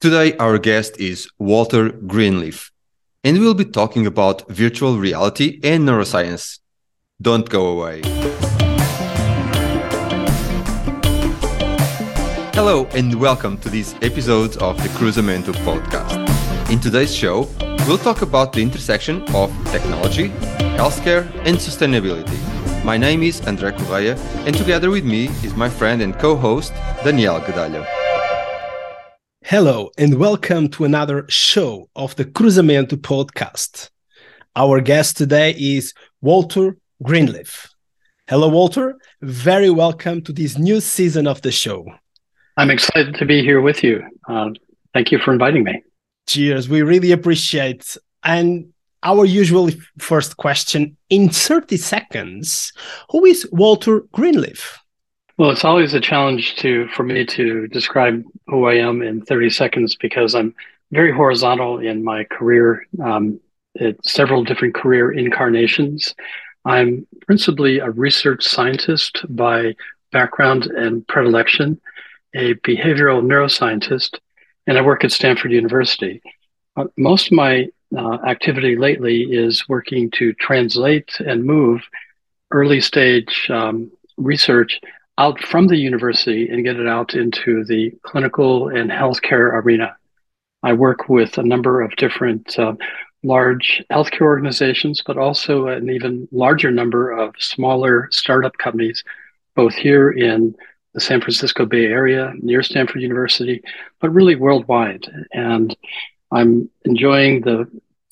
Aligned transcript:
Today, 0.00 0.36
our 0.36 0.58
guest 0.58 1.00
is 1.00 1.28
Walter 1.40 1.88
Greenleaf, 1.88 2.70
and 3.24 3.40
we'll 3.40 3.52
be 3.52 3.64
talking 3.64 4.06
about 4.06 4.48
virtual 4.48 4.96
reality 4.96 5.58
and 5.64 5.88
neuroscience. 5.88 6.60
Don't 7.20 7.48
go 7.50 7.66
away. 7.66 8.02
Hello, 12.54 12.86
and 12.94 13.12
welcome 13.16 13.58
to 13.58 13.68
this 13.68 13.96
episode 14.00 14.56
of 14.58 14.80
the 14.80 14.88
Cruzamento 14.90 15.52
podcast. 15.66 16.70
In 16.70 16.78
today's 16.78 17.12
show, 17.12 17.48
we'll 17.88 17.98
talk 17.98 18.22
about 18.22 18.52
the 18.52 18.62
intersection 18.62 19.22
of 19.34 19.50
technology, 19.72 20.28
healthcare, 20.78 21.28
and 21.44 21.56
sustainability. 21.56 22.38
My 22.84 22.96
name 22.96 23.24
is 23.24 23.40
André 23.40 23.76
Correia, 23.76 24.16
and 24.46 24.56
together 24.56 24.90
with 24.90 25.04
me 25.04 25.26
is 25.42 25.56
my 25.56 25.68
friend 25.68 26.02
and 26.02 26.16
co 26.16 26.36
host, 26.36 26.72
Daniel 27.02 27.40
Guedelha. 27.40 27.97
Hello, 29.48 29.88
and 29.96 30.16
welcome 30.16 30.68
to 30.68 30.84
another 30.84 31.24
show 31.30 31.88
of 31.96 32.14
the 32.16 32.26
Cruzamento 32.26 32.96
podcast. 32.96 33.88
Our 34.54 34.82
guest 34.82 35.16
today 35.16 35.52
is 35.52 35.94
Walter 36.20 36.76
Greenleaf. 37.02 37.66
Hello, 38.28 38.48
Walter. 38.48 38.98
Very 39.22 39.70
welcome 39.70 40.20
to 40.24 40.34
this 40.34 40.58
new 40.58 40.82
season 40.82 41.26
of 41.26 41.40
the 41.40 41.50
show. 41.50 41.86
I'm 42.58 42.70
excited 42.70 43.14
to 43.14 43.24
be 43.24 43.40
here 43.40 43.62
with 43.62 43.82
you. 43.82 44.02
Uh, 44.28 44.50
thank 44.92 45.10
you 45.10 45.18
for 45.18 45.32
inviting 45.32 45.64
me. 45.64 45.82
Cheers. 46.26 46.68
We 46.68 46.82
really 46.82 47.12
appreciate. 47.12 47.96
And 48.24 48.74
our 49.02 49.24
usual 49.24 49.70
first 49.98 50.36
question 50.36 50.98
in 51.08 51.30
30 51.30 51.78
seconds 51.78 52.70
Who 53.12 53.24
is 53.24 53.48
Walter 53.50 54.00
Greenleaf? 54.12 54.78
Well, 55.38 55.50
it's 55.50 55.64
always 55.64 55.94
a 55.94 56.00
challenge 56.00 56.56
to 56.56 56.86
for 56.88 57.04
me 57.04 57.24
to 57.24 57.66
describe 57.68 58.24
who 58.48 58.66
I 58.66 58.74
am 58.74 59.02
in 59.02 59.22
30 59.22 59.50
seconds 59.50 59.96
because 59.96 60.34
I'm 60.34 60.54
very 60.90 61.12
horizontal 61.12 61.78
in 61.78 62.02
my 62.02 62.24
career. 62.24 62.86
Um, 63.02 63.40
several 64.04 64.44
different 64.44 64.74
career 64.74 65.12
incarnations. 65.12 66.14
I'm 66.64 67.06
principally 67.26 67.78
a 67.78 67.90
research 67.90 68.44
scientist 68.44 69.24
by 69.28 69.76
background 70.12 70.66
and 70.66 71.06
predilection, 71.06 71.80
a 72.34 72.54
behavioral 72.54 73.22
neuroscientist, 73.22 74.18
and 74.66 74.76
I 74.76 74.82
work 74.82 75.04
at 75.04 75.12
Stanford 75.12 75.52
University. 75.52 76.20
Uh, 76.76 76.84
most 76.96 77.26
of 77.26 77.32
my 77.32 77.68
uh, 77.96 78.18
activity 78.26 78.76
lately 78.76 79.22
is 79.22 79.68
working 79.68 80.10
to 80.12 80.32
translate 80.34 81.20
and 81.20 81.44
move 81.44 81.82
early 82.50 82.80
stage 82.80 83.48
um, 83.50 83.90
research 84.16 84.80
out 85.18 85.42
from 85.42 85.66
the 85.66 85.76
university 85.76 86.48
and 86.48 86.64
get 86.64 86.76
it 86.76 86.86
out 86.86 87.14
into 87.14 87.64
the 87.64 87.92
clinical 88.02 88.68
and 88.68 88.90
healthcare 88.90 89.52
arena. 89.52 89.96
I 90.62 90.72
work 90.72 91.08
with 91.08 91.38
a 91.38 91.42
number 91.42 91.82
of 91.82 91.96
different 91.96 92.58
uh, 92.58 92.74
large 93.24 93.82
healthcare 93.90 94.22
organizations, 94.22 95.02
but 95.04 95.18
also 95.18 95.66
an 95.66 95.90
even 95.90 96.28
larger 96.30 96.70
number 96.70 97.10
of 97.10 97.34
smaller 97.38 98.08
startup 98.12 98.56
companies, 98.58 99.02
both 99.56 99.74
here 99.74 100.10
in 100.10 100.54
the 100.94 101.00
San 101.00 101.20
Francisco 101.20 101.66
Bay 101.66 101.86
Area 101.86 102.32
near 102.40 102.62
Stanford 102.62 103.02
University, 103.02 103.60
but 104.00 104.10
really 104.10 104.36
worldwide. 104.36 105.04
And 105.32 105.76
I'm 106.30 106.70
enjoying 106.84 107.40
the 107.40 107.68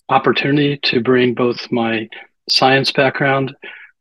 opportunity 0.09 0.79
to 0.85 1.01
bring 1.01 1.35
both 1.35 1.71
my 1.71 2.09
science 2.49 2.93
background 2.93 3.55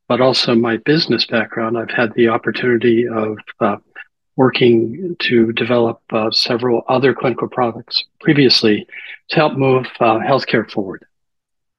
but 0.07 0.21
also 0.21 0.55
my 0.55 0.77
business 0.77 1.25
background. 1.25 1.77
I've 1.77 1.89
had 1.89 2.13
the 2.13 2.29
opportunity 2.29 3.07
of 3.07 3.37
uh, 3.59 3.77
working 4.35 5.15
to 5.19 5.51
develop 5.53 6.01
uh, 6.11 6.29
several 6.31 6.83
other 6.87 7.13
clinical 7.13 7.47
products 7.47 8.03
previously 8.19 8.87
to 9.29 9.35
help 9.35 9.53
move 9.53 9.87
uh, 9.99 10.19
healthcare 10.19 10.69
forward. 10.69 11.05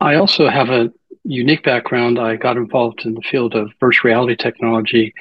I 0.00 0.16
also 0.16 0.48
have 0.48 0.70
a 0.70 0.92
unique 1.24 1.62
background. 1.62 2.19
I 2.19 2.36
got 2.36 2.56
involved 2.56 3.04
in 3.04 3.14
the 3.14 3.22
field 3.22 3.54
of 3.54 3.72
virtual 3.81 4.10
reality 4.10 4.36
technology 4.36 5.15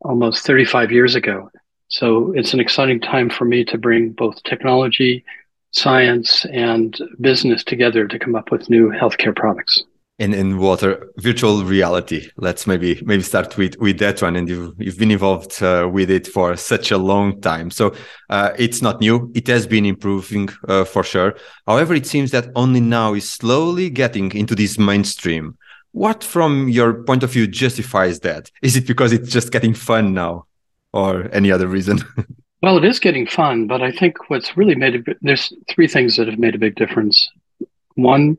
almost 0.00 0.46
35 0.46 0.90
years 0.90 1.14
ago. 1.14 1.50
So 1.88 2.32
it's 2.32 2.54
an 2.54 2.60
exciting 2.60 3.00
time 3.00 3.30
for 3.30 3.44
me 3.44 3.64
to 3.66 3.78
bring 3.78 4.10
both 4.12 4.42
technology, 4.44 5.24
science, 5.72 6.44
and 6.46 6.98
business 7.20 7.62
together 7.62 8.08
to 8.08 8.18
come 8.18 8.34
up 8.34 8.50
with 8.50 8.70
new 8.70 8.90
healthcare 8.90 9.36
products 9.36 9.84
in 10.22 10.32
in 10.32 10.58
water 10.58 11.10
virtual 11.16 11.64
reality. 11.64 12.30
Let's 12.36 12.66
maybe 12.66 13.02
maybe 13.04 13.22
start 13.22 13.56
with 13.56 13.76
with 13.78 13.98
that 13.98 14.22
one. 14.22 14.36
And 14.36 14.48
you've, 14.48 14.74
you've 14.78 14.98
been 14.98 15.10
involved 15.10 15.60
uh, 15.62 15.90
with 15.92 16.10
it 16.10 16.26
for 16.28 16.56
such 16.56 16.92
a 16.92 16.98
long 16.98 17.40
time. 17.40 17.70
So 17.70 17.94
uh, 18.30 18.50
it's 18.56 18.80
not 18.82 19.00
new. 19.00 19.32
It 19.34 19.48
has 19.48 19.66
been 19.66 19.84
improving 19.84 20.48
uh, 20.68 20.84
for 20.84 21.02
sure. 21.02 21.34
However 21.66 21.94
it 21.94 22.06
seems 22.06 22.30
that 22.30 22.50
only 22.54 22.80
now 22.80 23.14
is 23.14 23.28
slowly 23.28 23.90
getting 23.90 24.30
into 24.32 24.54
this 24.54 24.78
mainstream. 24.78 25.58
What 25.90 26.24
from 26.24 26.68
your 26.68 27.02
point 27.02 27.22
of 27.22 27.32
view 27.32 27.46
justifies 27.46 28.20
that? 28.20 28.50
Is 28.62 28.76
it 28.76 28.86
because 28.86 29.12
it's 29.12 29.30
just 29.30 29.50
getting 29.50 29.74
fun 29.74 30.14
now 30.14 30.46
or 30.92 31.28
any 31.32 31.50
other 31.50 31.66
reason? 31.66 31.98
Well 32.64 32.78
it 32.78 32.84
is 32.84 33.00
getting 33.00 33.26
fun 33.26 33.66
but 33.66 33.82
i 33.82 33.90
think 33.90 34.30
what's 34.30 34.56
really 34.56 34.76
made 34.76 34.94
it 34.94 35.18
there's 35.20 35.52
three 35.68 35.88
things 35.88 36.16
that 36.16 36.28
have 36.28 36.38
made 36.38 36.54
a 36.54 36.64
big 36.66 36.76
difference. 36.76 37.28
One 37.96 38.38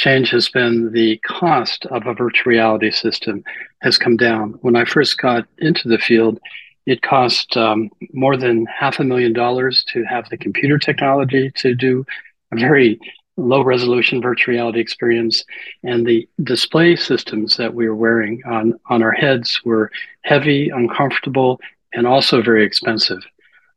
change 0.00 0.30
has 0.30 0.48
been 0.48 0.92
the 0.92 1.18
cost 1.18 1.84
of 1.90 2.06
a 2.06 2.14
virtual 2.14 2.50
reality 2.50 2.90
system 2.90 3.44
has 3.82 3.98
come 3.98 4.16
down. 4.16 4.54
When 4.62 4.74
I 4.74 4.86
first 4.86 5.18
got 5.18 5.46
into 5.58 5.88
the 5.88 5.98
field, 5.98 6.40
it 6.86 7.02
cost 7.02 7.54
um, 7.58 7.90
more 8.14 8.38
than 8.38 8.64
half 8.64 8.98
a 8.98 9.04
million 9.04 9.34
dollars 9.34 9.84
to 9.92 10.02
have 10.04 10.26
the 10.30 10.38
computer 10.38 10.78
technology 10.78 11.52
to 11.56 11.74
do 11.74 12.06
a 12.50 12.56
very 12.56 12.98
low 13.36 13.62
resolution 13.62 14.22
virtual 14.22 14.54
reality 14.54 14.80
experience. 14.80 15.44
And 15.82 16.06
the 16.06 16.26
display 16.42 16.96
systems 16.96 17.58
that 17.58 17.74
we 17.74 17.86
were 17.86 17.94
wearing 17.94 18.42
on, 18.46 18.80
on 18.88 19.02
our 19.02 19.12
heads 19.12 19.60
were 19.66 19.90
heavy, 20.22 20.70
uncomfortable, 20.70 21.60
and 21.92 22.06
also 22.06 22.40
very 22.40 22.64
expensive. 22.64 23.20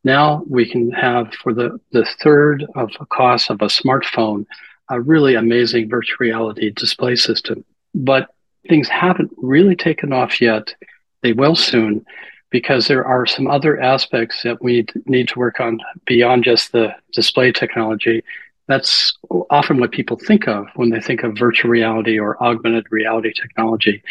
Now 0.05 0.43
we 0.49 0.69
can 0.69 0.89
have 0.91 1.33
for 1.33 1.53
the, 1.53 1.79
the 1.91 2.05
third 2.21 2.65
of 2.75 2.91
the 2.97 3.05
cost 3.07 3.49
of 3.49 3.61
a 3.61 3.65
smartphone 3.65 4.45
a 4.89 4.99
really 4.99 5.35
amazing 5.35 5.89
virtual 5.89 6.17
reality 6.19 6.71
display 6.71 7.15
system. 7.15 7.63
But 7.95 8.29
things 8.67 8.87
haven't 8.87 9.31
really 9.37 9.75
taken 9.75 10.13
off 10.13 10.41
yet. 10.41 10.73
They 11.21 11.33
will 11.33 11.55
soon 11.55 12.05
because 12.49 12.87
there 12.87 13.05
are 13.05 13.25
some 13.25 13.47
other 13.47 13.81
aspects 13.81 14.43
that 14.43 14.61
we 14.61 14.85
need 15.05 15.27
to 15.27 15.39
work 15.39 15.59
on 15.59 15.79
beyond 16.05 16.43
just 16.43 16.71
the 16.71 16.95
display 17.11 17.51
technology. 17.51 18.23
That's 18.67 19.17
often 19.49 19.79
what 19.79 19.91
people 19.91 20.17
think 20.17 20.47
of 20.47 20.67
when 20.75 20.89
they 20.91 21.01
think 21.01 21.23
of 21.23 21.37
virtual 21.37 21.71
reality 21.71 22.19
or 22.19 22.41
augmented 22.41 22.85
reality 22.91 23.33
technology. 23.33 24.03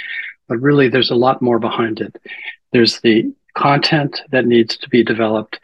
But 0.48 0.60
really, 0.60 0.88
there's 0.88 1.10
a 1.10 1.14
lot 1.14 1.40
more 1.40 1.58
behind 1.58 2.00
it. 2.00 2.16
There's 2.72 3.00
the 3.00 3.32
content 3.54 4.20
that 4.32 4.46
needs 4.46 4.76
to 4.78 4.88
be 4.88 5.04
developed, 5.04 5.60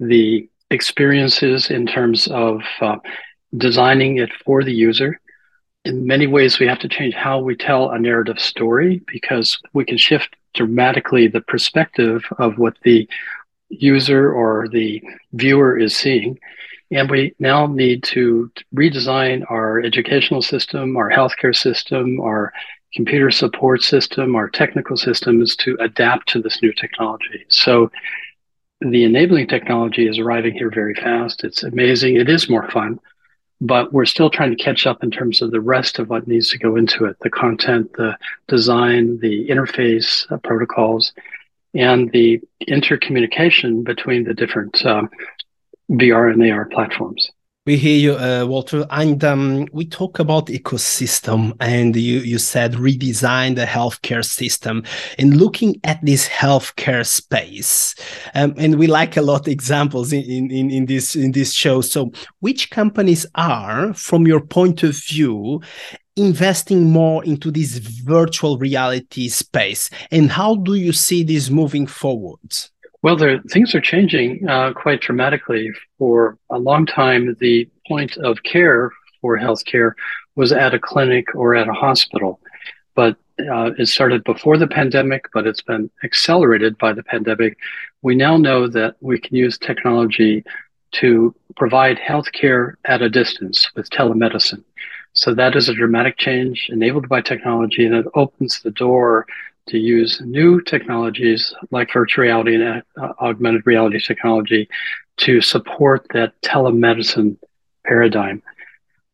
the 0.00 0.48
experiences 0.70 1.70
in 1.70 1.86
terms 1.86 2.28
of 2.28 2.62
uh, 2.80 2.96
designing 3.56 4.18
it 4.18 4.30
for 4.44 4.64
the 4.64 4.72
user. 4.72 5.20
In 5.84 6.06
many 6.06 6.26
ways, 6.26 6.58
we 6.58 6.66
have 6.66 6.78
to 6.80 6.88
change 6.88 7.14
how 7.14 7.40
we 7.40 7.56
tell 7.56 7.90
a 7.90 7.98
narrative 7.98 8.38
story 8.38 9.02
because 9.06 9.58
we 9.72 9.84
can 9.84 9.98
shift 9.98 10.36
dramatically 10.54 11.26
the 11.26 11.40
perspective 11.40 12.24
of 12.38 12.58
what 12.58 12.76
the 12.82 13.08
user 13.68 14.32
or 14.32 14.68
the 14.68 15.02
viewer 15.32 15.76
is 15.76 15.96
seeing. 15.96 16.38
And 16.90 17.10
we 17.10 17.34
now 17.38 17.66
need 17.66 18.02
to 18.04 18.50
redesign 18.74 19.50
our 19.50 19.80
educational 19.80 20.42
system, 20.42 20.96
our 20.96 21.10
healthcare 21.10 21.56
system, 21.56 22.20
our 22.20 22.52
computer 22.94 23.30
support 23.30 23.82
system, 23.82 24.36
our 24.36 24.50
technical 24.50 24.96
systems 24.96 25.56
to 25.56 25.76
adapt 25.80 26.28
to 26.28 26.42
this 26.42 26.60
new 26.62 26.72
technology. 26.74 27.46
So 27.48 27.90
the 28.82 29.04
enabling 29.04 29.48
technology 29.48 30.06
is 30.06 30.18
arriving 30.18 30.52
here 30.52 30.70
very 30.70 30.94
fast. 30.94 31.44
It's 31.44 31.62
amazing. 31.62 32.16
It 32.16 32.28
is 32.28 32.50
more 32.50 32.70
fun 32.70 33.00
but 33.62 33.92
we're 33.92 34.04
still 34.04 34.28
trying 34.28 34.50
to 34.50 34.62
catch 34.62 34.88
up 34.88 35.04
in 35.04 35.10
terms 35.10 35.40
of 35.40 35.52
the 35.52 35.60
rest 35.60 36.00
of 36.00 36.10
what 36.10 36.26
needs 36.26 36.50
to 36.50 36.58
go 36.58 36.74
into 36.74 37.04
it 37.04 37.16
the 37.20 37.30
content, 37.30 37.92
the 37.92 38.18
design, 38.48 39.20
the 39.20 39.46
interface 39.48 40.30
uh, 40.32 40.36
protocols, 40.38 41.12
and 41.72 42.10
the 42.10 42.40
intercommunication 42.66 43.84
between 43.84 44.24
the 44.24 44.34
different 44.34 44.84
um, 44.84 45.08
VR 45.90 46.32
and 46.32 46.42
AR 46.50 46.64
platforms. 46.64 47.30
We 47.64 47.76
hear 47.76 47.96
you, 47.96 48.16
uh, 48.16 48.44
Walter, 48.44 48.84
and 48.90 49.22
um, 49.22 49.68
we 49.70 49.86
talk 49.86 50.18
about 50.18 50.46
ecosystem, 50.48 51.54
and 51.60 51.94
you 51.94 52.18
you 52.18 52.38
said 52.38 52.72
redesign 52.72 53.54
the 53.54 53.66
healthcare 53.66 54.24
system, 54.24 54.82
and 55.16 55.36
looking 55.36 55.80
at 55.84 56.04
this 56.04 56.28
healthcare 56.28 57.06
space, 57.06 57.94
um, 58.34 58.52
and 58.56 58.80
we 58.80 58.88
like 58.88 59.16
a 59.16 59.22
lot 59.22 59.46
examples 59.46 60.12
in, 60.12 60.50
in 60.50 60.72
in 60.72 60.86
this 60.86 61.14
in 61.14 61.30
this 61.30 61.52
show. 61.52 61.82
So, 61.82 62.10
which 62.40 62.70
companies 62.70 63.26
are, 63.36 63.94
from 63.94 64.26
your 64.26 64.40
point 64.40 64.82
of 64.82 64.96
view, 64.96 65.60
investing 66.16 66.90
more 66.90 67.24
into 67.24 67.52
this 67.52 67.78
virtual 67.78 68.58
reality 68.58 69.28
space, 69.28 69.88
and 70.10 70.32
how 70.32 70.56
do 70.56 70.74
you 70.74 70.92
see 70.92 71.22
this 71.22 71.48
moving 71.48 71.86
forward? 71.86 72.40
Well, 73.02 73.16
there, 73.16 73.40
things 73.50 73.74
are 73.74 73.80
changing 73.80 74.48
uh, 74.48 74.72
quite 74.74 75.00
dramatically. 75.00 75.70
For 75.98 76.38
a 76.50 76.58
long 76.58 76.86
time, 76.86 77.36
the 77.40 77.68
point 77.88 78.16
of 78.18 78.42
care 78.44 78.92
for 79.20 79.36
healthcare 79.36 79.92
was 80.36 80.52
at 80.52 80.74
a 80.74 80.78
clinic 80.78 81.34
or 81.34 81.54
at 81.56 81.68
a 81.68 81.72
hospital. 81.72 82.40
But 82.94 83.16
uh, 83.40 83.72
it 83.76 83.86
started 83.86 84.22
before 84.22 84.56
the 84.56 84.68
pandemic, 84.68 85.24
but 85.34 85.46
it's 85.46 85.62
been 85.62 85.90
accelerated 86.04 86.78
by 86.78 86.92
the 86.92 87.02
pandemic. 87.02 87.58
We 88.02 88.14
now 88.14 88.36
know 88.36 88.68
that 88.68 88.96
we 89.00 89.18
can 89.18 89.34
use 89.34 89.58
technology 89.58 90.44
to 90.92 91.34
provide 91.56 91.98
healthcare 91.98 92.74
at 92.84 93.02
a 93.02 93.08
distance 93.08 93.68
with 93.74 93.90
telemedicine. 93.90 94.62
So 95.14 95.34
that 95.34 95.56
is 95.56 95.68
a 95.68 95.74
dramatic 95.74 96.18
change 96.18 96.68
enabled 96.70 97.08
by 97.08 97.20
technology, 97.20 97.84
and 97.84 97.94
it 97.94 98.06
opens 98.14 98.60
the 98.60 98.70
door 98.70 99.26
to 99.68 99.78
use 99.78 100.20
new 100.24 100.60
technologies 100.60 101.54
like 101.70 101.92
virtual 101.92 102.22
reality 102.22 102.54
and 102.56 102.82
uh, 103.00 103.12
augmented 103.20 103.66
reality 103.66 104.00
technology 104.00 104.68
to 105.18 105.40
support 105.40 106.06
that 106.12 106.40
telemedicine 106.42 107.36
paradigm. 107.86 108.42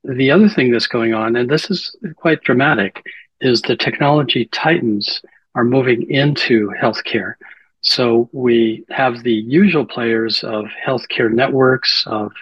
The 0.05 0.31
other 0.31 0.49
thing 0.49 0.71
that's 0.71 0.87
going 0.87 1.13
on, 1.13 1.37
and 1.37 1.51
this 1.51 1.71
is 1.71 1.95
quite 2.17 2.43
dramatic, 2.43 3.05
is 3.41 3.61
the 3.63 3.77
technology 3.77 4.47
titans 4.47 5.21
are 5.55 5.65
moving 5.65 6.11
into 6.11 6.73
healthcare. 6.81 7.35
So 7.81 8.29
we 8.33 8.85
have 8.91 9.23
the 9.23 9.33
usual 9.33 9.87
players 9.87 10.43
of 10.45 10.67
healthcare 10.87 11.31
networks, 11.31 12.05
of 12.07 12.33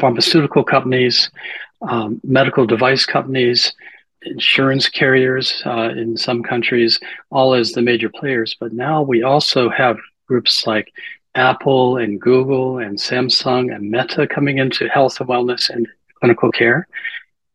pharmaceutical 0.00 0.64
companies, 0.64 1.30
um, 1.82 2.20
medical 2.24 2.66
device 2.66 3.04
companies, 3.06 3.72
insurance 4.24 4.88
carriers 4.88 5.62
uh, 5.66 5.90
in 5.96 6.16
some 6.16 6.42
countries, 6.42 6.98
all 7.30 7.54
as 7.54 7.72
the 7.72 7.82
major 7.82 8.08
players. 8.08 8.56
But 8.58 8.72
now 8.72 9.02
we 9.02 9.22
also 9.22 9.68
have 9.68 9.98
groups 10.26 10.66
like 10.66 10.92
Apple 11.34 11.96
and 11.96 12.20
Google 12.20 12.78
and 12.78 12.98
Samsung 12.98 13.74
and 13.74 13.90
Meta 13.90 14.26
coming 14.26 14.58
into 14.58 14.88
health 14.88 15.20
and 15.20 15.28
wellness 15.28 15.68
and 15.68 15.88
clinical 16.20 16.50
care. 16.50 16.86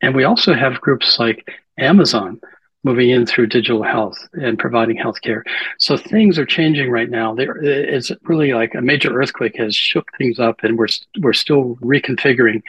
And 0.02 0.16
we 0.16 0.24
also 0.24 0.54
have 0.54 0.82
groups 0.82 1.20
like 1.20 1.50
Amazon 1.78 2.40
moving 2.84 3.10
in 3.10 3.26
through 3.26 3.48
digital 3.48 3.84
health 3.84 4.18
and 4.34 4.58
providing 4.58 4.98
healthcare. 4.98 5.42
So 5.80 5.98
things 5.98 6.40
are 6.40 6.46
changing 6.46 6.90
right 6.90 7.10
now. 7.10 7.36
There, 7.36 7.58
it's 7.62 8.12
really 8.24 8.54
like 8.54 8.74
a 8.74 8.82
major 8.82 9.14
earthquake 9.14 9.58
has 9.58 9.76
shook 9.76 10.10
things 10.18 10.40
up, 10.40 10.64
and 10.64 10.78
we're 10.78 10.88
we're 11.20 11.34
still 11.34 11.76
reconfiguring 11.82 12.62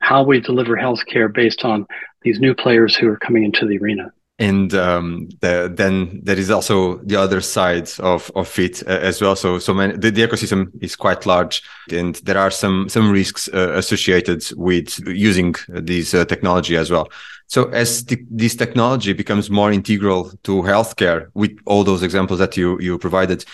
how 0.00 0.22
we 0.22 0.40
deliver 0.40 0.76
healthcare 0.76 1.32
based 1.32 1.64
on 1.64 1.86
these 2.22 2.38
new 2.40 2.54
players 2.54 2.96
who 2.96 3.08
are 3.08 3.18
coming 3.18 3.44
into 3.44 3.66
the 3.66 3.78
arena 3.78 4.12
and 4.38 4.74
um, 4.74 5.28
the, 5.40 5.72
then 5.74 6.20
there 6.22 6.38
is 6.38 6.50
also 6.50 6.96
the 6.98 7.16
other 7.16 7.40
side 7.40 7.88
of 8.00 8.30
of 8.34 8.58
it 8.58 8.82
uh, 8.86 8.90
as 8.90 9.20
well. 9.20 9.34
So 9.34 9.58
so 9.58 9.72
many, 9.72 9.96
the, 9.96 10.10
the, 10.10 10.26
ecosystem 10.26 10.70
is 10.82 10.94
quite 10.94 11.24
large, 11.24 11.62
and 11.90 12.16
there 12.16 12.36
are 12.36 12.50
some 12.50 12.88
some 12.88 13.10
risks 13.10 13.48
uh, 13.52 13.72
associated 13.74 14.44
with 14.56 15.00
using 15.06 15.54
this 15.68 16.12
uh, 16.12 16.26
technology 16.26 16.76
as 16.76 16.90
well. 16.90 17.08
So 17.46 17.68
as 17.70 18.04
the, 18.04 18.18
this 18.30 18.56
technology 18.56 19.12
becomes 19.12 19.48
more 19.48 19.72
integral 19.72 20.32
to 20.42 20.62
healthcare, 20.62 21.28
with 21.34 21.56
all 21.64 21.84
those 21.84 22.02
examples 22.02 22.38
that 22.38 22.56
you 22.58 22.78
you 22.78 22.98
provided, 22.98 23.44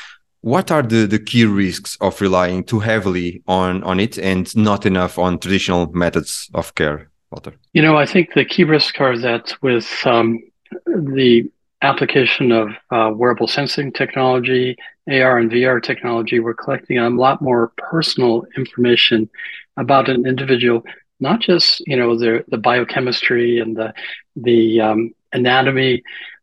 what 0.42 0.70
are 0.70 0.82
the, 0.82 1.06
the 1.06 1.18
key 1.18 1.44
risks 1.44 1.96
of 2.00 2.20
relying 2.20 2.64
too 2.64 2.80
heavily 2.80 3.42
on 3.46 3.82
on 3.84 3.98
it 3.98 4.18
and 4.18 4.54
not 4.56 4.84
enough 4.84 5.18
on 5.18 5.38
traditional 5.38 5.90
methods 5.92 6.50
of 6.54 6.74
care? 6.74 7.10
Walter? 7.30 7.54
You 7.72 7.82
know, 7.82 7.96
I 7.96 8.06
think 8.06 8.34
the 8.34 8.44
key 8.44 8.64
risks 8.64 9.00
are 9.00 9.16
that 9.18 9.54
with 9.62 9.88
um, 10.04 10.40
the 10.86 11.50
application 11.80 12.52
of 12.52 12.68
uh, 12.90 13.10
wearable 13.14 13.48
sensing 13.48 13.92
technology, 13.92 14.76
AR 15.08 15.38
and 15.38 15.50
VR 15.50 15.82
technology, 15.82 16.38
we're 16.38 16.54
collecting 16.54 16.98
a 16.98 17.08
lot 17.10 17.42
more 17.42 17.72
personal 17.76 18.46
information 18.56 19.28
about 19.76 20.08
an 20.08 20.26
individual, 20.26 20.82
not 21.20 21.40
just 21.40 21.82
you 21.86 21.96
know 21.96 22.18
the 22.18 22.44
the 22.48 22.58
biochemistry 22.58 23.58
and 23.58 23.76
the 23.76 23.94
the 24.36 24.80
um, 24.80 25.14
anatomy, 25.32 26.02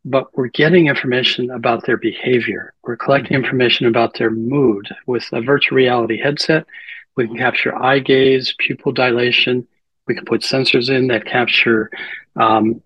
but 0.10 0.36
we're 0.36 0.48
getting 0.48 0.88
information 0.88 1.52
about 1.52 1.86
their 1.86 1.98
behavior. 1.98 2.74
We're 2.84 2.98
collecting 2.98 3.38
information 3.38 3.86
about 3.86 4.18
their 4.18 4.32
mood 4.32 4.88
with 5.06 5.24
a 5.32 5.42
virtual 5.42 5.76
reality 5.76 6.20
headset. 6.20 6.66
We 7.16 7.28
can 7.28 7.38
capture 7.38 7.76
eye 7.76 8.00
gaze, 8.00 8.56
pupil 8.58 8.92
dilation. 8.92 9.68
We 10.08 10.16
can 10.16 10.26
put 10.26 10.42
sensors 10.42 10.90
in 10.90 11.08
that 11.10 11.26
capture 11.26 11.92
um, 12.36 12.82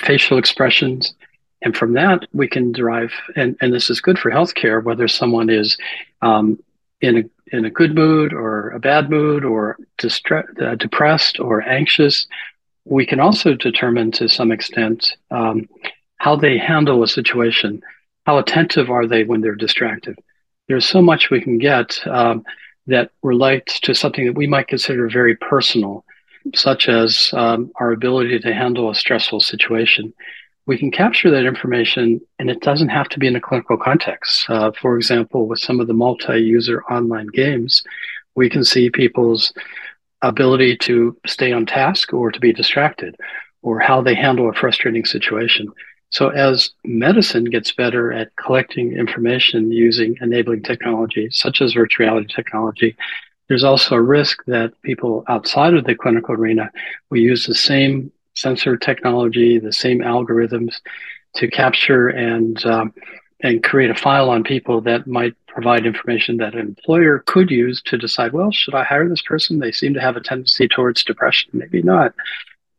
facial 0.00 0.36
expressions. 0.36 1.14
And 1.62 1.76
from 1.76 1.92
that, 1.92 2.26
we 2.32 2.48
can 2.48 2.72
derive, 2.72 3.12
and, 3.36 3.56
and 3.60 3.72
this 3.72 3.88
is 3.88 4.00
good 4.00 4.18
for 4.18 4.32
healthcare, 4.32 4.82
whether 4.82 5.06
someone 5.06 5.50
is 5.50 5.78
um, 6.22 6.58
in, 7.00 7.18
a, 7.18 7.56
in 7.56 7.64
a 7.66 7.70
good 7.70 7.94
mood 7.94 8.32
or 8.32 8.70
a 8.70 8.80
bad 8.80 9.10
mood 9.10 9.44
or 9.44 9.78
distre- 9.98 10.60
uh, 10.60 10.74
depressed 10.74 11.38
or 11.38 11.62
anxious. 11.62 12.26
We 12.84 13.06
can 13.06 13.20
also 13.20 13.54
determine 13.54 14.10
to 14.12 14.28
some 14.28 14.50
extent 14.50 15.16
um, 15.30 15.68
how 16.24 16.34
they 16.34 16.56
handle 16.56 17.02
a 17.02 17.06
situation. 17.06 17.82
How 18.24 18.38
attentive 18.38 18.88
are 18.88 19.06
they 19.06 19.24
when 19.24 19.42
they're 19.42 19.54
distracted? 19.66 20.18
There's 20.68 20.88
so 20.88 21.02
much 21.02 21.28
we 21.28 21.42
can 21.42 21.58
get 21.58 22.00
um, 22.06 22.44
that 22.86 23.10
relates 23.22 23.78
to 23.80 23.94
something 23.94 24.24
that 24.24 24.34
we 24.34 24.46
might 24.46 24.66
consider 24.66 25.06
very 25.10 25.36
personal 25.36 26.02
such 26.54 26.88
as 26.88 27.28
um, 27.34 27.70
our 27.78 27.92
ability 27.92 28.38
to 28.38 28.54
handle 28.54 28.88
a 28.88 28.94
stressful 28.94 29.40
situation. 29.40 30.14
We 30.64 30.78
can 30.78 30.90
capture 30.90 31.30
that 31.30 31.44
information, 31.44 32.22
and 32.38 32.48
it 32.48 32.62
doesn't 32.62 32.88
have 32.88 33.10
to 33.10 33.18
be 33.18 33.26
in 33.26 33.36
a 33.36 33.46
clinical 33.48 33.76
context. 33.76 34.48
Uh, 34.48 34.72
for 34.80 34.96
example, 34.96 35.46
with 35.46 35.58
some 35.58 35.78
of 35.78 35.88
the 35.88 36.00
multi 36.04 36.38
user 36.38 36.82
online 36.84 37.28
games, 37.34 37.82
we 38.34 38.48
can 38.48 38.64
see 38.64 38.88
people's 38.88 39.52
ability 40.22 40.78
to 40.78 41.14
stay 41.26 41.52
on 41.52 41.66
task 41.66 42.14
or 42.14 42.32
to 42.32 42.40
be 42.40 42.54
distracted, 42.54 43.14
or 43.60 43.78
how 43.78 44.00
they 44.00 44.14
handle 44.14 44.48
a 44.48 44.54
frustrating 44.54 45.04
situation. 45.04 45.70
So, 46.10 46.28
as 46.28 46.70
medicine 46.84 47.44
gets 47.44 47.72
better 47.72 48.12
at 48.12 48.34
collecting 48.36 48.92
information 48.92 49.72
using 49.72 50.16
enabling 50.20 50.62
technology, 50.62 51.28
such 51.30 51.60
as 51.60 51.72
virtual 51.72 52.06
reality 52.06 52.32
technology, 52.32 52.96
there's 53.48 53.64
also 53.64 53.96
a 53.96 54.02
risk 54.02 54.44
that 54.46 54.72
people 54.82 55.24
outside 55.28 55.74
of 55.74 55.84
the 55.84 55.94
clinical 55.94 56.34
arena 56.34 56.70
will 57.10 57.18
use 57.18 57.46
the 57.46 57.54
same 57.54 58.12
sensor 58.34 58.76
technology, 58.76 59.58
the 59.58 59.72
same 59.72 60.00
algorithms 60.00 60.76
to 61.36 61.48
capture 61.48 62.08
and 62.08 62.64
um, 62.64 62.94
and 63.42 63.62
create 63.62 63.90
a 63.90 63.94
file 63.94 64.30
on 64.30 64.42
people 64.42 64.80
that 64.80 65.06
might 65.06 65.34
provide 65.48 65.84
information 65.84 66.38
that 66.38 66.54
an 66.54 66.60
employer 66.60 67.22
could 67.26 67.50
use 67.50 67.82
to 67.82 67.98
decide, 67.98 68.32
well, 68.32 68.50
should 68.50 68.74
I 68.74 68.84
hire 68.84 69.08
this 69.08 69.22
person? 69.22 69.58
They 69.58 69.70
seem 69.70 69.92
to 69.94 70.00
have 70.00 70.16
a 70.16 70.20
tendency 70.20 70.66
towards 70.66 71.04
depression, 71.04 71.50
maybe 71.52 71.82
not. 71.82 72.14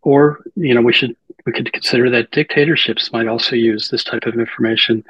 Or, 0.02 0.42
you 0.56 0.74
know, 0.74 0.82
we 0.82 0.92
should 0.92 1.16
we 1.46 1.52
could 1.52 1.72
consider 1.72 2.10
that 2.10 2.32
dictatorships 2.32 3.12
might 3.12 3.28
also 3.28 3.56
use 3.56 3.90
this 3.90 4.04
type 4.04 4.26
of 4.26 4.36
information 4.36 5.04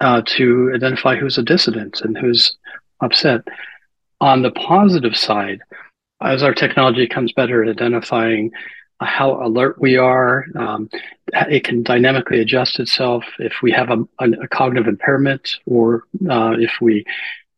uh, 0.00 0.22
to 0.26 0.72
identify 0.74 1.16
who's 1.16 1.38
a 1.38 1.42
dissident 1.42 2.00
and 2.02 2.16
who's 2.18 2.56
upset. 3.00 3.42
On 4.20 4.42
the 4.42 4.50
positive 4.50 5.16
side, 5.16 5.60
as 6.20 6.42
our 6.42 6.54
technology 6.54 7.06
comes 7.06 7.32
better 7.32 7.62
at 7.62 7.70
identifying 7.70 8.50
how 9.00 9.44
alert 9.44 9.80
we 9.80 9.96
are, 9.96 10.44
um, 10.56 10.88
it 11.32 11.64
can 11.64 11.82
dynamically 11.82 12.40
adjust 12.40 12.78
itself 12.78 13.24
if 13.38 13.54
we 13.62 13.72
have 13.72 13.90
a, 13.90 14.04
a, 14.20 14.30
a 14.42 14.48
cognitive 14.48 14.86
impairment 14.86 15.56
or 15.66 16.04
uh, 16.30 16.52
if 16.58 16.72
we 16.80 17.04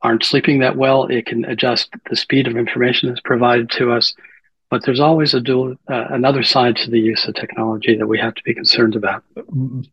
aren't 0.02 0.24
sleeping 0.24 0.60
that 0.60 0.76
well, 0.76 1.06
it 1.06 1.26
can 1.26 1.44
adjust 1.46 1.90
the 2.08 2.16
speed 2.16 2.46
of 2.46 2.56
information 2.56 3.08
that's 3.08 3.20
provided 3.20 3.70
to 3.70 3.90
us 3.90 4.14
but 4.74 4.82
there's 4.86 4.98
always 4.98 5.34
a 5.34 5.40
dual 5.40 5.76
uh, 5.88 6.06
another 6.10 6.42
side 6.42 6.74
to 6.74 6.90
the 6.90 6.98
use 6.98 7.28
of 7.28 7.34
technology 7.36 7.96
that 7.96 8.08
we 8.08 8.18
have 8.18 8.34
to 8.34 8.42
be 8.42 8.52
concerned 8.52 8.96
about. 8.96 9.22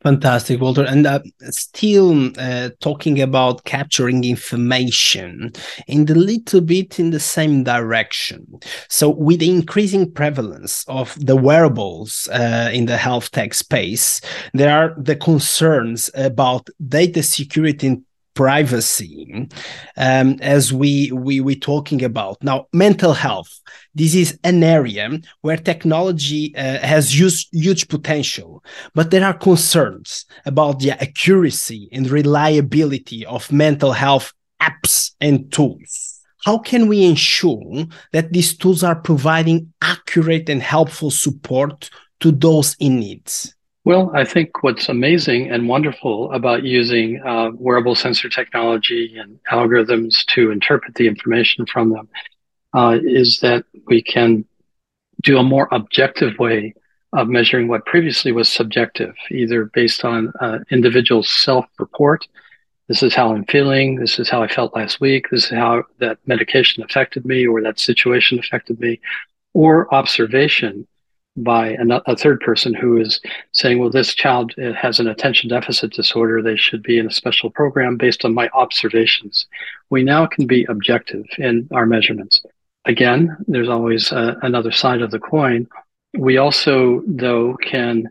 Fantastic 0.01 0.59
walter. 0.59 0.83
And 0.85 1.05
uh, 1.05 1.19
still 1.51 2.31
uh, 2.39 2.71
talking 2.79 3.21
about 3.21 3.63
capturing 3.63 4.23
information 4.23 5.51
in 5.85 6.05
the 6.05 6.15
little 6.15 6.61
bit 6.61 6.99
in 6.99 7.11
the 7.11 7.19
same 7.19 7.63
direction. 7.63 8.59
So 8.89 9.07
with 9.11 9.41
the 9.41 9.51
increasing 9.51 10.11
prevalence 10.11 10.83
of 10.87 11.15
the 11.23 11.35
wearables 11.35 12.27
uh, 12.33 12.71
in 12.73 12.87
the 12.87 12.97
health 12.97 13.29
tech 13.29 13.53
space 13.53 14.19
there 14.55 14.75
are 14.75 14.95
the 14.97 15.15
concerns 15.15 16.09
about 16.15 16.69
data 16.87 17.21
security 17.21 18.01
privacy 18.33 19.47
um, 19.97 20.37
as 20.41 20.71
we 20.71 21.11
we 21.11 21.39
we 21.39 21.55
talking 21.55 22.03
about. 22.03 22.41
Now 22.43 22.67
mental 22.73 23.13
health 23.13 23.59
this 23.93 24.15
is 24.15 24.39
an 24.43 24.63
area 24.63 25.19
where 25.41 25.57
technology 25.57 26.55
uh, 26.55 26.79
has 26.79 27.17
huge, 27.17 27.49
huge 27.51 27.87
potential 27.87 28.63
but 28.95 29.11
there 29.11 29.25
are 29.25 29.33
concerns 29.33 30.25
about 30.45 30.79
the 30.79 30.91
accuracy 30.91 31.89
and 31.91 32.09
reliability 32.09 33.25
of 33.25 33.51
mental 33.51 33.91
health 33.91 34.33
apps 34.61 35.11
and 35.19 35.51
tools. 35.51 36.19
How 36.45 36.57
can 36.57 36.87
we 36.87 37.05
ensure 37.05 37.85
that 38.13 38.31
these 38.33 38.57
tools 38.57 38.83
are 38.83 38.95
providing 38.95 39.73
accurate 39.81 40.49
and 40.49 40.61
helpful 40.61 41.11
support 41.11 41.89
to 42.21 42.31
those 42.31 42.75
in 42.79 42.99
needs 42.99 43.53
Well, 43.83 44.11
I 44.13 44.25
think 44.25 44.61
what's 44.61 44.89
amazing 44.89 45.49
and 45.49 45.67
wonderful 45.67 46.31
about 46.33 46.63
using 46.63 47.19
uh, 47.25 47.49
wearable 47.55 47.95
sensor 47.95 48.29
technology 48.29 49.17
and 49.17 49.39
algorithms 49.51 50.23
to 50.27 50.51
interpret 50.51 50.93
the 50.95 51.07
information 51.07 51.65
from 51.65 51.89
them 51.89 52.07
uh, 52.75 52.99
is 53.01 53.39
that 53.39 53.65
we 53.87 54.03
can 54.03 54.45
do 55.23 55.39
a 55.39 55.43
more 55.43 55.67
objective 55.71 56.37
way 56.37 56.75
of 57.13 57.27
measuring 57.27 57.67
what 57.67 57.85
previously 57.87 58.31
was 58.31 58.47
subjective, 58.49 59.15
either 59.31 59.65
based 59.73 60.05
on 60.05 60.31
uh, 60.39 60.59
individual 60.69 61.23
self-report. 61.23 62.27
This 62.87 63.01
is 63.01 63.15
how 63.15 63.33
I'm 63.33 63.45
feeling. 63.45 63.95
This 63.95 64.19
is 64.19 64.29
how 64.29 64.43
I 64.43 64.47
felt 64.47 64.75
last 64.75 65.01
week. 65.01 65.29
This 65.31 65.45
is 65.45 65.49
how 65.49 65.83
that 65.97 66.19
medication 66.27 66.83
affected 66.83 67.25
me 67.25 67.47
or 67.47 67.63
that 67.63 67.79
situation 67.79 68.37
affected 68.37 68.79
me, 68.79 68.99
or 69.53 69.93
observation 69.93 70.87
by 71.37 71.77
a, 72.07 72.15
third 72.15 72.41
person 72.41 72.73
who 72.73 72.97
is 72.97 73.21
saying, 73.53 73.79
well, 73.79 73.89
this 73.89 74.13
child 74.13 74.53
uh, 74.61 74.73
has 74.73 74.99
an 74.99 75.07
attention 75.07 75.49
deficit 75.49 75.91
disorder. 75.93 76.41
They 76.41 76.57
should 76.57 76.83
be 76.83 76.97
in 76.99 77.07
a 77.07 77.11
special 77.11 77.49
program 77.49 77.97
based 77.97 78.25
on 78.25 78.33
my 78.33 78.49
observations. 78.49 79.45
We 79.89 80.03
now 80.03 80.25
can 80.25 80.45
be 80.45 80.65
objective 80.65 81.25
in 81.37 81.69
our 81.71 81.85
measurements. 81.85 82.41
Again, 82.85 83.37
there's 83.47 83.69
always 83.69 84.11
uh, 84.11 84.35
another 84.41 84.71
side 84.71 85.01
of 85.01 85.11
the 85.11 85.19
coin. 85.19 85.67
We 86.17 86.37
also, 86.37 87.01
though, 87.07 87.55
can, 87.61 88.09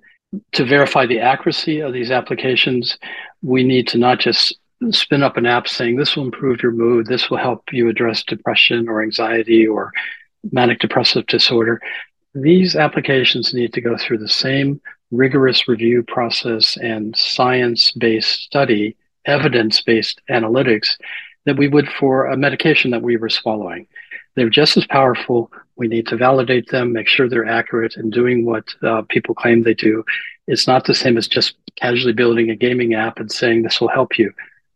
to 0.53 0.65
verify 0.65 1.07
the 1.07 1.21
accuracy 1.21 1.81
of 1.81 1.93
these 1.93 2.11
applications, 2.11 2.97
we 3.43 3.65
need 3.65 3.87
to 3.89 3.99
not 3.99 4.19
just 4.19 4.57
spin 4.91 5.23
up 5.23 5.37
an 5.37 5.45
app 5.45 5.69
saying 5.69 5.97
this 5.97 6.17
will 6.17 6.25
improve 6.25 6.63
your 6.63 6.73
mood, 6.73 7.07
this 7.07 7.29
will 7.29 7.37
help 7.37 7.65
you 7.71 7.89
address 7.89 8.23
depression 8.23 8.89
or 8.89 9.03
anxiety 9.03 9.67
or 9.67 9.93
manic 10.53 10.79
depressive 10.79 11.27
disorder. 11.27 11.83
These 12.35 12.77
applications 12.77 13.53
need 13.53 13.73
to 13.73 13.81
go 13.81 13.97
through 13.97 14.19
the 14.19 14.29
same 14.29 14.81
rigorous 15.11 15.67
review 15.67 16.05
process 16.05 16.77
and 16.77 17.17
science 17.17 17.91
based 17.91 18.43
study, 18.43 18.97
evidence 19.27 19.83
based 19.83 20.21
analytics 20.31 20.91
that 21.45 21.57
we 21.57 21.67
would 21.67 21.89
for 21.89 22.27
a 22.27 22.37
medication 22.37 22.93
that 22.93 23.03
we 23.03 23.17
were 23.17 23.29
swallowing. 23.29 23.89
They're 24.37 24.49
just 24.49 24.77
as 24.77 24.87
powerful. 24.87 25.51
We 25.75 25.89
need 25.89 26.07
to 26.09 26.17
validate 26.17 26.69
them, 26.69 26.93
make 26.93 27.09
sure 27.09 27.29
they're 27.29 27.47
accurate 27.47 27.97
and 27.97 28.13
doing 28.13 28.47
what 28.47 28.65
uh, 28.83 29.03
people 29.09 29.35
claim 29.35 29.63
they 29.63 29.75
do. 29.75 30.05
It's 30.47 30.69
not 30.69 30.85
the 30.85 30.95
same 30.95 31.17
as 31.19 31.27
just 31.27 31.57
casually 31.77 32.13
building 32.13 32.51
a 32.51 32.57
gaming 32.57 32.95
app 32.95 33.19
and 33.19 33.31
saying 33.33 33.63
this 33.63 33.81
will 33.81 33.89
help 33.89 34.19
you. 34.19 34.33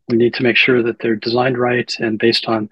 We 0.08 0.16
need 0.16 0.34
to 0.34 0.42
make 0.42 0.56
sure 0.56 0.82
that 0.82 0.98
they're 0.98 1.14
designed 1.14 1.58
right 1.58 1.94
and 2.00 2.18
based 2.18 2.46
on, 2.46 2.68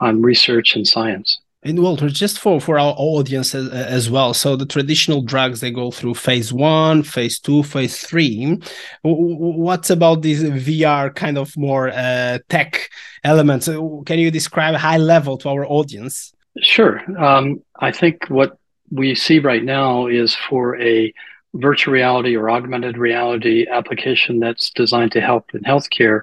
on 0.00 0.20
research 0.20 0.76
and 0.76 0.86
science. 0.86 1.40
And 1.66 1.82
Walter, 1.82 2.08
just 2.08 2.38
for, 2.38 2.60
for 2.60 2.78
our 2.78 2.94
audience 2.96 3.52
as, 3.52 3.68
as, 3.70 4.08
well. 4.08 4.32
So 4.34 4.54
the 4.54 4.66
traditional 4.66 5.20
drugs 5.20 5.60
they 5.60 5.72
go 5.72 5.90
through 5.90 6.14
phase 6.14 6.52
one, 6.52 7.02
phase 7.02 7.40
two, 7.40 7.64
phase 7.64 7.98
three. 8.06 8.60
What's 9.02 9.90
about 9.90 10.22
these 10.22 10.44
VR 10.44 11.12
kind 11.12 11.36
of 11.36 11.56
more 11.56 11.88
uh, 11.88 12.38
tech 12.48 12.88
elements? 13.24 13.66
Can 13.66 14.18
you 14.20 14.30
describe 14.30 14.76
high 14.76 14.98
level 14.98 15.36
to 15.38 15.48
our 15.48 15.66
audience? 15.66 16.32
Sure. 16.62 17.02
Um, 17.20 17.64
I 17.80 17.90
think 17.90 18.26
what 18.28 18.58
we 18.92 19.16
see 19.16 19.40
right 19.40 19.64
now 19.64 20.06
is 20.06 20.36
for 20.48 20.80
a 20.80 21.12
virtual 21.54 21.94
reality 21.94 22.36
or 22.36 22.48
augmented 22.48 22.96
reality 22.96 23.66
application 23.68 24.38
that's 24.38 24.70
designed 24.70 25.10
to 25.12 25.20
help 25.20 25.52
in 25.52 25.62
healthcare. 25.62 26.20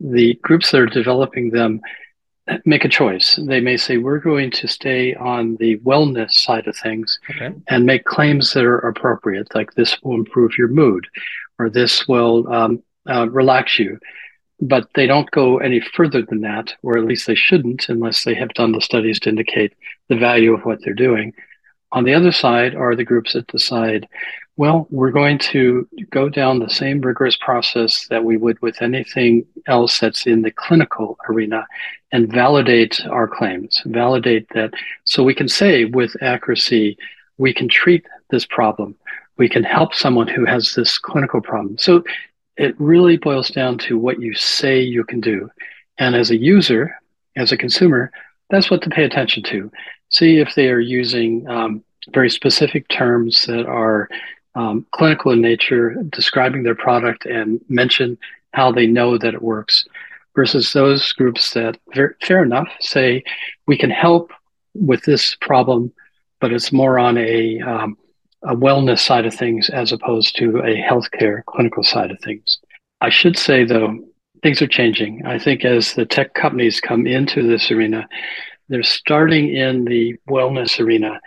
The 0.00 0.34
groups 0.42 0.72
that 0.72 0.80
are 0.80 0.86
developing 0.86 1.50
them 1.50 1.80
make 2.64 2.84
a 2.84 2.88
choice. 2.88 3.38
They 3.40 3.60
may 3.60 3.76
say, 3.76 3.96
we're 3.96 4.18
going 4.18 4.50
to 4.52 4.68
stay 4.68 5.14
on 5.14 5.56
the 5.56 5.78
wellness 5.78 6.32
side 6.32 6.66
of 6.66 6.76
things 6.76 7.18
okay. 7.30 7.54
and 7.68 7.86
make 7.86 8.04
claims 8.04 8.52
that 8.52 8.64
are 8.64 8.78
appropriate, 8.78 9.54
like 9.54 9.72
this 9.74 9.96
will 10.02 10.14
improve 10.14 10.58
your 10.58 10.68
mood 10.68 11.06
or 11.58 11.68
this 11.68 12.08
will 12.08 12.52
um, 12.52 12.82
uh, 13.08 13.28
relax 13.28 13.78
you. 13.78 13.98
But 14.60 14.88
they 14.94 15.06
don't 15.06 15.30
go 15.30 15.58
any 15.58 15.80
further 15.80 16.22
than 16.22 16.42
that, 16.42 16.74
or 16.82 16.98
at 16.98 17.04
least 17.04 17.26
they 17.26 17.34
shouldn't, 17.34 17.88
unless 17.88 18.24
they 18.24 18.34
have 18.34 18.50
done 18.50 18.72
the 18.72 18.80
studies 18.80 19.18
to 19.20 19.30
indicate 19.30 19.72
the 20.08 20.16
value 20.16 20.52
of 20.52 20.64
what 20.64 20.80
they're 20.82 20.92
doing. 20.92 21.32
On 21.92 22.04
the 22.04 22.14
other 22.14 22.32
side 22.32 22.74
are 22.74 22.94
the 22.94 23.04
groups 23.04 23.32
that 23.32 23.46
decide 23.46 24.06
well, 24.60 24.86
we're 24.90 25.10
going 25.10 25.38
to 25.38 25.88
go 26.10 26.28
down 26.28 26.58
the 26.58 26.68
same 26.68 27.00
rigorous 27.00 27.34
process 27.34 28.06
that 28.08 28.22
we 28.22 28.36
would 28.36 28.60
with 28.60 28.82
anything 28.82 29.42
else 29.66 29.98
that's 29.98 30.26
in 30.26 30.42
the 30.42 30.50
clinical 30.50 31.16
arena 31.30 31.66
and 32.12 32.30
validate 32.30 33.00
our 33.06 33.26
claims, 33.26 33.80
validate 33.86 34.46
that 34.50 34.70
so 35.04 35.22
we 35.22 35.34
can 35.34 35.48
say 35.48 35.86
with 35.86 36.14
accuracy, 36.22 36.98
we 37.38 37.54
can 37.54 37.70
treat 37.70 38.04
this 38.28 38.44
problem. 38.44 38.94
We 39.38 39.48
can 39.48 39.64
help 39.64 39.94
someone 39.94 40.28
who 40.28 40.44
has 40.44 40.74
this 40.74 40.98
clinical 40.98 41.40
problem. 41.40 41.78
So 41.78 42.04
it 42.58 42.78
really 42.78 43.16
boils 43.16 43.48
down 43.48 43.78
to 43.78 43.96
what 43.96 44.20
you 44.20 44.34
say 44.34 44.78
you 44.78 45.04
can 45.04 45.22
do. 45.22 45.48
And 45.96 46.14
as 46.14 46.30
a 46.30 46.36
user, 46.36 46.94
as 47.34 47.50
a 47.50 47.56
consumer, 47.56 48.12
that's 48.50 48.70
what 48.70 48.82
to 48.82 48.90
pay 48.90 49.04
attention 49.04 49.42
to. 49.44 49.72
See 50.10 50.36
if 50.36 50.54
they 50.54 50.68
are 50.68 50.80
using 50.80 51.48
um, 51.48 51.82
very 52.12 52.28
specific 52.28 52.88
terms 52.88 53.46
that 53.46 53.64
are 53.64 54.10
um, 54.54 54.86
clinical 54.92 55.32
in 55.32 55.40
nature, 55.40 55.94
describing 56.10 56.62
their 56.62 56.74
product 56.74 57.26
and 57.26 57.60
mention 57.68 58.18
how 58.52 58.72
they 58.72 58.86
know 58.86 59.16
that 59.16 59.34
it 59.34 59.42
works, 59.42 59.84
versus 60.34 60.72
those 60.72 61.12
groups 61.12 61.52
that, 61.54 61.78
fair 62.22 62.42
enough, 62.42 62.68
say 62.80 63.22
we 63.66 63.76
can 63.76 63.90
help 63.90 64.32
with 64.74 65.02
this 65.02 65.36
problem, 65.40 65.92
but 66.40 66.52
it's 66.52 66.72
more 66.72 66.98
on 66.98 67.18
a 67.18 67.60
um, 67.60 67.96
a 68.44 68.56
wellness 68.56 69.00
side 69.00 69.26
of 69.26 69.34
things 69.34 69.68
as 69.68 69.92
opposed 69.92 70.34
to 70.34 70.60
a 70.60 70.76
healthcare 70.80 71.44
clinical 71.44 71.82
side 71.82 72.10
of 72.10 72.18
things. 72.20 72.58
I 73.02 73.10
should 73.10 73.36
say 73.36 73.64
though, 73.64 73.98
things 74.42 74.62
are 74.62 74.66
changing. 74.66 75.26
I 75.26 75.38
think 75.38 75.62
as 75.64 75.92
the 75.92 76.06
tech 76.06 76.32
companies 76.32 76.80
come 76.80 77.06
into 77.06 77.46
this 77.46 77.70
arena, 77.70 78.08
they're 78.70 78.82
starting 78.82 79.54
in 79.54 79.84
the 79.84 80.16
wellness 80.26 80.80
arena 80.80 81.20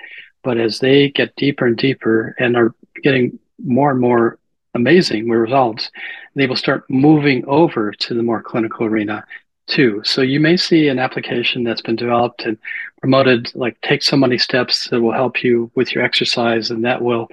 but 0.44 0.60
as 0.60 0.80
they 0.80 1.10
get 1.10 1.36
deeper 1.36 1.66
and 1.66 1.78
deeper 1.78 2.36
and 2.38 2.56
are 2.56 2.76
getting 3.02 3.40
more 3.64 3.92
and 3.92 4.00
more 4.00 4.38
amazing 4.76 5.30
results, 5.30 5.92
they 6.36 6.48
will 6.48 6.56
start 6.56 6.90
moving 6.90 7.46
over 7.46 7.92
to 7.92 8.14
the 8.14 8.24
more 8.24 8.42
clinical 8.42 8.86
arena 8.86 9.24
too. 9.68 10.02
So 10.04 10.22
you 10.22 10.40
may 10.40 10.58
see 10.58 10.88
an 10.88 11.00
application 11.00 11.64
that's 11.64 11.82
been 11.82 11.96
developed 11.96 12.44
and 12.44 12.58
promoted, 13.00 13.54
like 13.56 13.80
take 13.82 14.04
so 14.04 14.18
many 14.18 14.38
steps 14.38 14.90
that 14.90 15.02
will 15.02 15.14
help 15.14 15.44
you 15.44 15.72
with 15.76 15.94
your 15.94 16.04
exercise, 16.04 16.70
and 16.70 16.84
that 16.86 17.02
will 17.02 17.30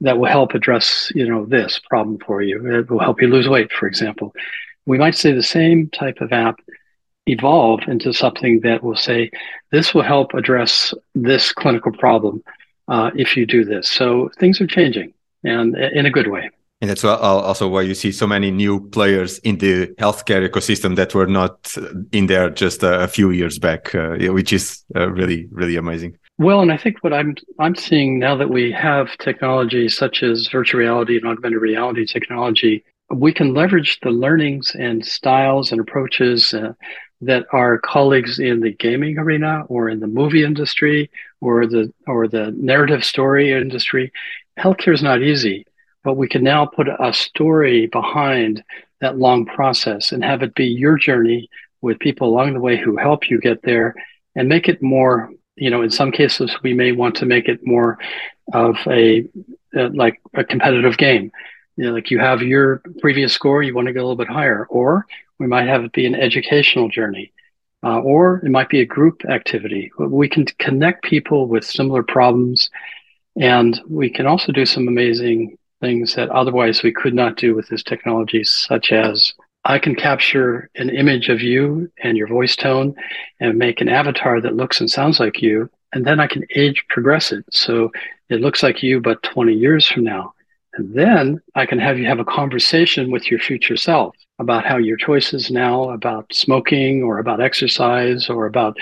that 0.00 0.18
will 0.18 0.28
help 0.28 0.54
address 0.54 1.10
you 1.14 1.26
know 1.28 1.46
this 1.46 1.80
problem 1.88 2.18
for 2.26 2.42
you. 2.42 2.80
It 2.80 2.90
will 2.90 2.98
help 3.00 3.22
you 3.22 3.28
lose 3.28 3.48
weight, 3.48 3.72
for 3.72 3.86
example. 3.86 4.34
We 4.86 4.98
might 4.98 5.14
see 5.14 5.32
the 5.32 5.42
same 5.42 5.88
type 5.90 6.20
of 6.20 6.32
app 6.32 6.60
evolve 7.26 7.80
into 7.86 8.12
something 8.12 8.60
that 8.60 8.82
will 8.82 8.96
say 8.96 9.30
this 9.70 9.94
will 9.94 10.02
help 10.02 10.34
address 10.34 10.92
this 11.14 11.52
clinical 11.52 11.92
problem 11.92 12.42
uh, 12.90 13.10
if 13.14 13.36
you 13.36 13.46
do 13.46 13.64
this. 13.64 13.88
So 13.88 14.30
things 14.38 14.60
are 14.60 14.66
changing 14.66 15.14
and 15.44 15.76
in 15.76 16.04
a 16.04 16.10
good 16.10 16.28
way. 16.28 16.50
And 16.80 16.88
that's 16.88 17.04
also 17.04 17.68
why 17.68 17.82
you 17.82 17.94
see 17.94 18.10
so 18.10 18.26
many 18.26 18.50
new 18.50 18.88
players 18.88 19.38
in 19.40 19.58
the 19.58 19.88
healthcare 19.98 20.48
ecosystem 20.48 20.96
that 20.96 21.14
were 21.14 21.26
not 21.26 21.74
in 22.10 22.26
there 22.26 22.48
just 22.48 22.82
a 22.82 23.06
few 23.06 23.30
years 23.32 23.58
back, 23.58 23.94
uh, 23.94 24.16
which 24.32 24.52
is 24.52 24.82
uh, 24.96 25.10
really, 25.10 25.46
really 25.50 25.76
amazing. 25.76 26.16
Well, 26.38 26.62
and 26.62 26.72
I 26.72 26.78
think 26.78 26.96
what 27.02 27.12
I'm 27.12 27.34
I'm 27.58 27.74
seeing 27.74 28.18
now 28.18 28.34
that 28.36 28.48
we 28.48 28.72
have 28.72 29.14
technology 29.18 29.90
such 29.90 30.22
as 30.22 30.48
virtual 30.50 30.80
reality 30.80 31.18
and 31.18 31.26
augmented 31.26 31.60
reality 31.60 32.06
technology, 32.06 32.82
we 33.10 33.34
can 33.34 33.52
leverage 33.52 34.00
the 34.00 34.10
learnings 34.10 34.74
and 34.74 35.04
styles 35.04 35.72
and 35.72 35.82
approaches 35.82 36.54
uh, 36.54 36.72
that 37.20 37.46
our 37.52 37.78
colleagues 37.78 38.38
in 38.38 38.60
the 38.60 38.72
gaming 38.72 39.18
arena 39.18 39.64
or 39.68 39.88
in 39.88 40.00
the 40.00 40.06
movie 40.06 40.44
industry 40.44 41.10
or 41.40 41.66
the 41.66 41.92
or 42.06 42.26
the 42.28 42.52
narrative 42.56 43.04
story 43.04 43.52
industry 43.52 44.12
healthcare 44.58 44.94
is 44.94 45.02
not 45.02 45.22
easy 45.22 45.66
but 46.02 46.14
we 46.14 46.28
can 46.28 46.42
now 46.42 46.64
put 46.64 46.88
a 46.88 47.12
story 47.12 47.86
behind 47.88 48.62
that 49.00 49.18
long 49.18 49.44
process 49.44 50.12
and 50.12 50.24
have 50.24 50.42
it 50.42 50.54
be 50.54 50.64
your 50.64 50.96
journey 50.96 51.48
with 51.82 51.98
people 51.98 52.28
along 52.28 52.54
the 52.54 52.60
way 52.60 52.76
who 52.76 52.96
help 52.96 53.28
you 53.28 53.38
get 53.38 53.62
there 53.62 53.94
and 54.34 54.48
make 54.48 54.68
it 54.68 54.80
more 54.82 55.30
you 55.56 55.68
know 55.68 55.82
in 55.82 55.90
some 55.90 56.10
cases 56.10 56.56
we 56.62 56.72
may 56.72 56.92
want 56.92 57.14
to 57.14 57.26
make 57.26 57.48
it 57.48 57.60
more 57.64 57.98
of 58.52 58.76
a 58.86 59.28
uh, 59.76 59.88
like 59.94 60.20
a 60.34 60.44
competitive 60.44 60.96
game. 60.96 61.30
You 61.76 61.86
know, 61.86 61.92
like 61.92 62.10
you 62.10 62.18
have 62.18 62.42
your 62.42 62.82
previous 63.00 63.32
score, 63.32 63.62
you 63.62 63.74
want 63.74 63.86
to 63.86 63.92
go 63.92 64.00
a 64.00 64.02
little 64.02 64.16
bit 64.16 64.28
higher, 64.28 64.66
or 64.68 65.06
we 65.40 65.46
might 65.46 65.66
have 65.66 65.82
it 65.82 65.92
be 65.92 66.06
an 66.06 66.14
educational 66.14 66.88
journey, 66.88 67.32
uh, 67.82 67.98
or 68.00 68.36
it 68.44 68.50
might 68.50 68.68
be 68.68 68.80
a 68.80 68.86
group 68.86 69.24
activity. 69.24 69.90
We 69.98 70.28
can 70.28 70.44
connect 70.58 71.02
people 71.02 71.48
with 71.48 71.64
similar 71.64 72.02
problems, 72.04 72.70
and 73.40 73.80
we 73.88 74.10
can 74.10 74.26
also 74.26 74.52
do 74.52 74.66
some 74.66 74.86
amazing 74.86 75.56
things 75.80 76.14
that 76.14 76.28
otherwise 76.28 76.82
we 76.82 76.92
could 76.92 77.14
not 77.14 77.38
do 77.38 77.54
with 77.54 77.68
this 77.68 77.82
technology, 77.82 78.44
such 78.44 78.92
as 78.92 79.32
I 79.64 79.78
can 79.78 79.94
capture 79.94 80.68
an 80.76 80.90
image 80.90 81.30
of 81.30 81.40
you 81.40 81.90
and 82.02 82.18
your 82.18 82.28
voice 82.28 82.54
tone 82.54 82.94
and 83.40 83.58
make 83.58 83.80
an 83.80 83.88
avatar 83.88 84.42
that 84.42 84.56
looks 84.56 84.78
and 84.80 84.90
sounds 84.90 85.18
like 85.18 85.40
you. 85.40 85.70
And 85.94 86.04
then 86.06 86.20
I 86.20 86.26
can 86.26 86.44
age 86.54 86.84
progress 86.90 87.32
it. 87.32 87.44
So 87.50 87.90
it 88.28 88.42
looks 88.42 88.62
like 88.62 88.82
you, 88.82 89.00
but 89.00 89.22
20 89.22 89.54
years 89.54 89.86
from 89.86 90.04
now. 90.04 90.34
And 90.74 90.94
then 90.94 91.40
I 91.54 91.66
can 91.66 91.78
have 91.78 91.98
you 91.98 92.06
have 92.06 92.20
a 92.20 92.24
conversation 92.24 93.10
with 93.10 93.30
your 93.30 93.40
future 93.40 93.76
self 93.76 94.14
about 94.38 94.64
how 94.64 94.76
your 94.76 94.96
choices 94.96 95.50
now 95.50 95.90
about 95.90 96.32
smoking 96.32 97.02
or 97.02 97.18
about 97.18 97.40
exercise 97.40 98.30
or 98.30 98.46
about 98.46 98.76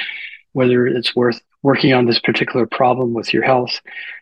whether 0.53 0.87
it's 0.87 1.17
worth 1.17 1.41
working 1.63 1.93
on 1.93 2.07
this 2.07 2.21
particular 2.21 2.67
problem 2.67 3.15
with 3.15 3.33
your 3.33 3.43
health, 3.43 3.81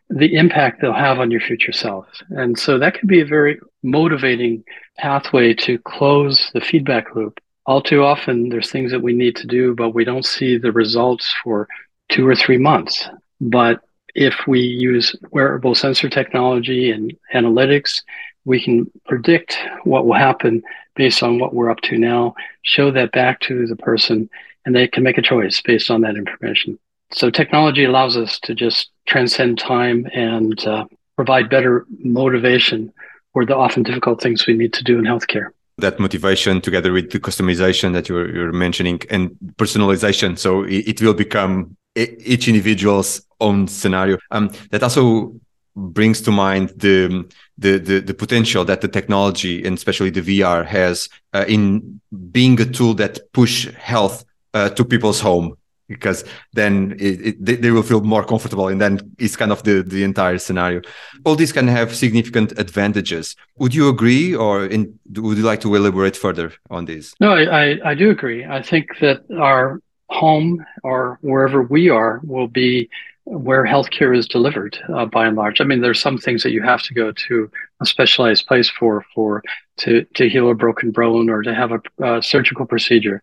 the 0.08 0.34
impact 0.36 0.80
they'll 0.80 0.92
have 0.92 1.18
on 1.18 1.30
your 1.30 1.40
future 1.40 1.72
self. 1.72 2.06
And 2.30 2.58
so 2.58 2.78
that 2.78 2.94
can 2.94 3.08
be 3.08 3.20
a 3.20 3.26
very 3.26 3.58
motivating 3.82 4.64
pathway 4.96 5.52
to 5.54 5.78
close 5.80 6.50
the 6.54 6.60
feedback 6.60 7.14
loop. 7.14 7.38
All 7.66 7.82
too 7.82 8.02
often, 8.02 8.48
there's 8.48 8.70
things 8.70 8.92
that 8.92 9.02
we 9.02 9.12
need 9.12 9.36
to 9.36 9.46
do, 9.46 9.74
but 9.74 9.90
we 9.90 10.04
don't 10.04 10.24
see 10.24 10.56
the 10.56 10.72
results 10.72 11.34
for 11.42 11.68
two 12.08 12.26
or 12.26 12.34
three 12.34 12.58
months. 12.58 13.08
But 13.40 13.80
if 14.16 14.46
we 14.46 14.60
use 14.60 15.14
wearable 15.30 15.74
sensor 15.74 16.08
technology 16.08 16.90
and 16.90 17.14
analytics, 17.34 18.02
we 18.46 18.62
can 18.62 18.90
predict 19.04 19.58
what 19.84 20.06
will 20.06 20.14
happen 20.14 20.62
based 20.94 21.22
on 21.22 21.38
what 21.38 21.54
we're 21.54 21.70
up 21.70 21.80
to 21.82 21.98
now, 21.98 22.34
show 22.62 22.90
that 22.90 23.12
back 23.12 23.40
to 23.40 23.66
the 23.66 23.76
person, 23.76 24.30
and 24.64 24.74
they 24.74 24.88
can 24.88 25.02
make 25.02 25.18
a 25.18 25.22
choice 25.22 25.60
based 25.60 25.90
on 25.90 26.00
that 26.00 26.16
information. 26.16 26.78
So 27.12 27.30
technology 27.30 27.84
allows 27.84 28.16
us 28.16 28.40
to 28.40 28.54
just 28.54 28.90
transcend 29.06 29.58
time 29.58 30.08
and 30.14 30.66
uh, 30.66 30.86
provide 31.16 31.50
better 31.50 31.86
motivation 31.98 32.92
for 33.34 33.44
the 33.44 33.54
often 33.54 33.82
difficult 33.82 34.22
things 34.22 34.46
we 34.46 34.54
need 34.54 34.72
to 34.72 34.82
do 34.82 34.98
in 34.98 35.04
healthcare. 35.04 35.48
That 35.76 36.00
motivation, 36.00 36.62
together 36.62 36.90
with 36.90 37.10
the 37.10 37.20
customization 37.20 37.92
that 37.92 38.08
you're, 38.08 38.34
you're 38.34 38.52
mentioning 38.52 39.02
and 39.10 39.36
personalization, 39.56 40.38
so 40.38 40.62
it, 40.62 40.88
it 40.88 41.02
will 41.02 41.12
become 41.12 41.75
each 41.96 42.48
individual's 42.48 43.22
own 43.40 43.68
scenario. 43.68 44.18
Um, 44.30 44.50
that 44.70 44.82
also 44.82 45.34
brings 45.74 46.20
to 46.22 46.30
mind 46.30 46.70
the, 46.76 47.28
the 47.58 47.78
the 47.78 48.00
the, 48.00 48.14
potential 48.14 48.64
that 48.64 48.80
the 48.80 48.88
technology 48.88 49.64
and 49.64 49.76
especially 49.76 50.10
the 50.10 50.22
VR 50.22 50.64
has 50.64 51.08
uh, 51.34 51.44
in 51.46 52.00
being 52.32 52.58
a 52.60 52.64
tool 52.64 52.94
that 52.94 53.32
push 53.32 53.70
health 53.74 54.24
uh, 54.54 54.70
to 54.70 54.84
people's 54.84 55.20
home 55.20 55.56
because 55.88 56.24
then 56.52 56.96
it, 56.98 57.38
it, 57.48 57.62
they, 57.62 57.70
will 57.70 57.82
feel 57.82 58.00
more 58.00 58.24
comfortable 58.24 58.68
and 58.68 58.80
then 58.80 58.98
it's 59.18 59.36
kind 59.36 59.52
of 59.52 59.62
the, 59.62 59.82
the 59.82 60.02
entire 60.02 60.38
scenario. 60.38 60.80
All 61.24 61.36
these 61.36 61.52
can 61.52 61.68
have 61.68 61.94
significant 61.94 62.58
advantages. 62.58 63.36
Would 63.58 63.74
you 63.74 63.88
agree 63.88 64.34
or 64.34 64.66
in, 64.66 64.98
would 65.14 65.38
you 65.38 65.44
like 65.44 65.60
to 65.60 65.74
elaborate 65.74 66.16
further 66.16 66.52
on 66.70 66.86
this? 66.86 67.14
No 67.20 67.34
I, 67.34 67.78
I 67.84 67.94
do 67.94 68.10
agree. 68.10 68.44
I 68.44 68.62
think 68.62 68.98
that 69.00 69.20
our 69.38 69.80
home 70.08 70.64
or 70.82 71.18
wherever 71.22 71.62
we 71.62 71.88
are 71.88 72.20
will 72.24 72.48
be 72.48 72.88
where 73.24 73.64
healthcare 73.64 74.16
is 74.16 74.28
delivered 74.28 74.78
uh, 74.94 75.04
by 75.04 75.26
and 75.26 75.36
large. 75.36 75.60
I 75.60 75.64
mean, 75.64 75.80
there's 75.80 76.00
some 76.00 76.16
things 76.16 76.44
that 76.44 76.52
you 76.52 76.62
have 76.62 76.82
to 76.84 76.94
go 76.94 77.10
to 77.10 77.50
a 77.80 77.86
specialized 77.86 78.46
place 78.46 78.70
for, 78.70 79.04
for 79.14 79.42
to 79.78 80.04
to 80.14 80.28
heal 80.28 80.48
a 80.48 80.54
broken 80.54 80.92
bone 80.92 81.28
or 81.28 81.42
to 81.42 81.54
have 81.54 81.72
a 81.72 81.80
uh, 82.04 82.20
surgical 82.20 82.66
procedure. 82.66 83.22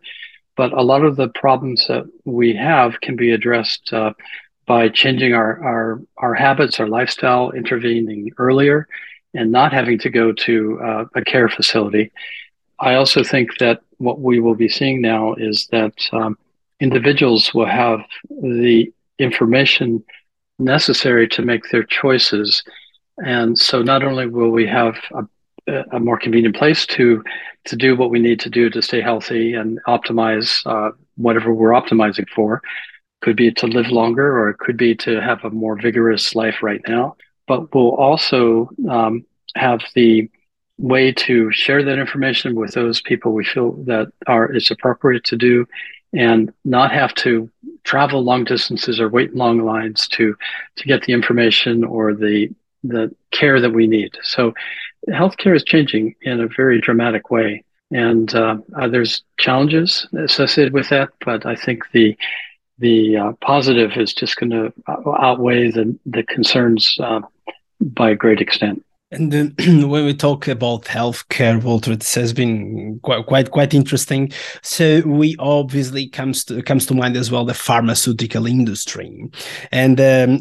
But 0.58 0.74
a 0.74 0.84
lot 0.84 1.06
of 1.06 1.16
the 1.16 1.30
problems 1.30 1.86
that 1.88 2.04
we 2.26 2.54
have 2.56 3.00
can 3.02 3.16
be 3.16 3.32
addressed 3.32 3.92
uh, 3.94 4.12
by 4.68 4.90
changing 4.90 5.34
our, 5.34 5.64
our 5.64 6.02
our 6.18 6.34
habits, 6.34 6.82
our 6.82 6.88
lifestyle, 6.88 7.52
intervening 7.52 8.30
earlier, 8.38 8.88
and 9.34 9.54
not 9.54 9.72
having 9.72 10.00
to 10.00 10.10
go 10.10 10.34
to 10.34 10.80
uh, 10.82 11.06
a 11.16 11.24
care 11.24 11.48
facility. 11.48 12.12
I 12.78 12.96
also 12.96 13.24
think 13.24 13.58
that 13.60 13.82
what 13.98 14.20
we 14.20 14.42
will 14.42 14.56
be 14.56 14.68
seeing 14.68 15.02
now 15.02 15.34
is 15.36 15.68
that 15.72 15.94
um, 16.12 16.38
individuals 16.84 17.54
will 17.54 17.72
have 17.84 18.02
the 18.30 18.92
information 19.18 20.04
necessary 20.60 21.28
to 21.30 21.42
make 21.42 21.64
their 21.72 21.84
choices. 21.84 22.64
And 23.26 23.58
so 23.58 23.82
not 23.82 24.04
only 24.04 24.28
will 24.28 24.50
we 24.50 24.68
have 24.68 24.96
a, 25.14 25.24
a 25.98 26.00
more 26.00 26.18
convenient 26.18 26.56
place 26.56 26.86
to 26.98 27.24
to 27.66 27.76
do 27.78 27.96
what 27.96 28.10
we 28.10 28.20
need 28.20 28.42
to 28.42 28.50
do 28.50 28.70
to 28.70 28.82
stay 28.82 29.02
healthy 29.02 29.54
and 29.54 29.80
optimize 29.88 30.50
uh, 30.66 30.92
whatever 31.16 31.54
we're 31.54 31.80
optimizing 31.82 32.28
for, 32.36 32.62
could 33.22 33.38
be 33.38 33.50
to 33.54 33.68
live 33.68 33.88
longer 33.88 34.28
or 34.38 34.50
it 34.50 34.58
could 34.58 34.76
be 34.76 34.94
to 34.94 35.22
have 35.22 35.42
a 35.46 35.50
more 35.50 35.80
vigorous 35.82 36.36
life 36.36 36.58
right 36.62 36.82
now. 36.90 37.16
But 37.48 37.74
we'll 37.74 37.96
also 37.96 38.70
um, 38.90 39.26
have 39.56 39.80
the 39.96 40.30
way 40.78 41.14
to 41.14 41.50
share 41.54 41.82
that 41.86 42.00
information 42.00 42.56
with 42.56 42.74
those 42.74 43.02
people 43.02 43.32
we 43.32 43.46
feel 43.46 43.72
that 43.86 44.12
are 44.28 44.52
it's 44.52 44.72
appropriate 44.72 45.24
to 45.24 45.38
do 45.38 45.66
and 46.14 46.54
not 46.64 46.92
have 46.92 47.14
to 47.16 47.50
travel 47.84 48.24
long 48.24 48.44
distances 48.44 49.00
or 49.00 49.10
wait 49.10 49.36
long 49.36 49.60
lines 49.60 50.08
to 50.08 50.36
to 50.78 50.86
get 50.86 51.04
the 51.04 51.14
information 51.14 51.84
or 51.84 52.14
the 52.14 52.50
the 52.84 53.14
care 53.32 53.60
that 53.60 53.72
we 53.72 53.88
need. 53.88 54.16
So 54.24 54.54
healthcare 55.10 55.56
is 55.56 55.64
changing 55.64 56.16
in 56.22 56.42
a 56.42 56.48
very 56.48 56.80
dramatic 56.80 57.30
way. 57.30 57.64
And 57.92 58.34
uh, 58.34 58.58
uh, 58.76 58.88
there's 58.88 59.24
challenges 59.40 60.08
associated 60.18 60.74
with 60.74 60.90
that, 60.90 61.10
but 61.24 61.46
I 61.46 61.56
think 61.56 61.84
the 61.92 62.18
the 62.80 63.18
uh, 63.18 63.32
positive 63.42 63.92
is 63.98 64.14
just 64.14 64.36
going 64.36 64.50
to 64.50 64.74
outweigh 65.20 65.72
the 65.72 65.98
the 66.06 66.24
concerns 66.24 66.98
uh, 67.00 67.22
by 67.80 68.12
a 68.12 68.16
great 68.16 68.42
extent. 68.42 68.84
And 69.14 69.32
then 69.32 69.56
when 69.90 70.06
we 70.06 70.14
talk 70.14 70.48
about 70.48 70.86
healthcare, 70.86 71.62
Walter, 71.62 71.96
this 71.96 72.16
has 72.16 72.34
been 72.34 73.00
quite 73.04 73.26
quite 73.28 73.52
quite 73.52 73.74
interesting. 73.74 74.32
So 74.64 75.02
we 75.06 75.36
obviously 75.38 76.08
comes 76.08 76.44
to 76.46 76.64
comes 76.64 76.88
to 76.88 76.96
mind 76.96 77.16
as 77.16 77.30
well 77.30 77.46
the 77.46 77.54
pharmaceutical 77.54 78.48
industry, 78.48 79.30
and 79.72 80.02
um, 80.02 80.40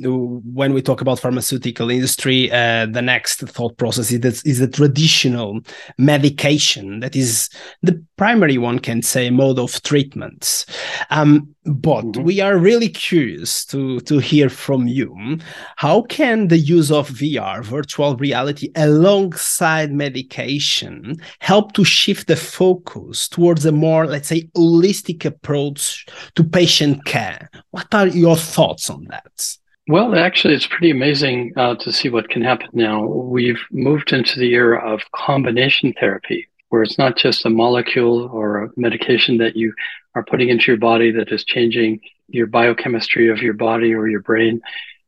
when 0.54 0.72
we 0.72 0.80
talk 0.80 1.02
about 1.02 1.20
pharmaceutical 1.20 1.90
industry, 1.90 2.50
uh, 2.50 2.86
the 2.86 3.02
next 3.02 3.40
thought 3.40 3.76
process 3.76 4.10
is 4.10 4.20
that 4.20 4.46
is 4.46 4.58
the 4.58 4.68
traditional 4.68 5.60
medication 5.98 7.00
that 7.00 7.14
is 7.14 7.50
the 7.82 8.02
primary 8.22 8.56
one 8.56 8.78
can 8.78 9.02
say 9.02 9.30
mode 9.30 9.58
of 9.58 9.82
treatments. 9.82 10.64
Um, 11.10 11.52
but 11.64 12.04
mm-hmm. 12.04 12.22
we 12.22 12.40
are 12.40 12.56
really 12.56 12.88
curious 12.88 13.64
to 13.64 13.98
to 14.10 14.18
hear 14.18 14.48
from 14.48 14.86
you. 14.86 15.38
How 15.74 16.02
can 16.02 16.46
the 16.46 16.58
use 16.76 16.92
of 16.92 17.10
VR, 17.10 17.64
virtual 17.64 18.16
reality, 18.16 18.68
alongside 18.76 19.90
medication, 19.92 21.16
help 21.40 21.72
to 21.72 21.82
shift 21.84 22.28
the 22.28 22.36
focus 22.36 23.28
towards 23.28 23.66
a 23.66 23.72
more, 23.72 24.06
let's 24.06 24.28
say, 24.28 24.42
holistic 24.56 25.24
approach 25.24 26.06
to 26.36 26.44
patient 26.44 27.04
care? 27.04 27.50
What 27.72 27.92
are 27.92 28.06
your 28.06 28.36
thoughts 28.36 28.88
on 28.88 29.08
that? 29.10 29.56
Well, 29.88 30.14
actually, 30.14 30.54
it's 30.54 30.68
pretty 30.68 30.92
amazing 30.92 31.54
uh, 31.56 31.74
to 31.74 31.92
see 31.92 32.08
what 32.08 32.28
can 32.28 32.42
happen 32.42 32.68
now. 32.72 33.04
We've 33.04 33.64
moved 33.72 34.12
into 34.12 34.38
the 34.38 34.52
era 34.54 34.78
of 34.78 35.00
combination 35.10 35.92
therapy, 35.98 36.48
where 36.72 36.82
it's 36.82 36.96
not 36.96 37.18
just 37.18 37.44
a 37.44 37.50
molecule 37.50 38.30
or 38.32 38.62
a 38.62 38.70
medication 38.78 39.36
that 39.36 39.54
you 39.54 39.74
are 40.14 40.24
putting 40.24 40.48
into 40.48 40.72
your 40.72 40.78
body 40.78 41.10
that 41.10 41.30
is 41.30 41.44
changing 41.44 42.00
your 42.28 42.46
biochemistry 42.46 43.28
of 43.28 43.42
your 43.42 43.52
body 43.52 43.92
or 43.92 44.08
your 44.08 44.22
brain. 44.22 44.58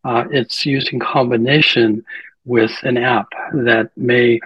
Uh, 0.04 0.24
it's 0.30 0.66
used 0.66 0.92
in 0.92 1.00
combination 1.00 2.04
with 2.44 2.72
an 2.82 2.98
app 2.98 3.28
that 3.54 3.90
may 3.96 4.38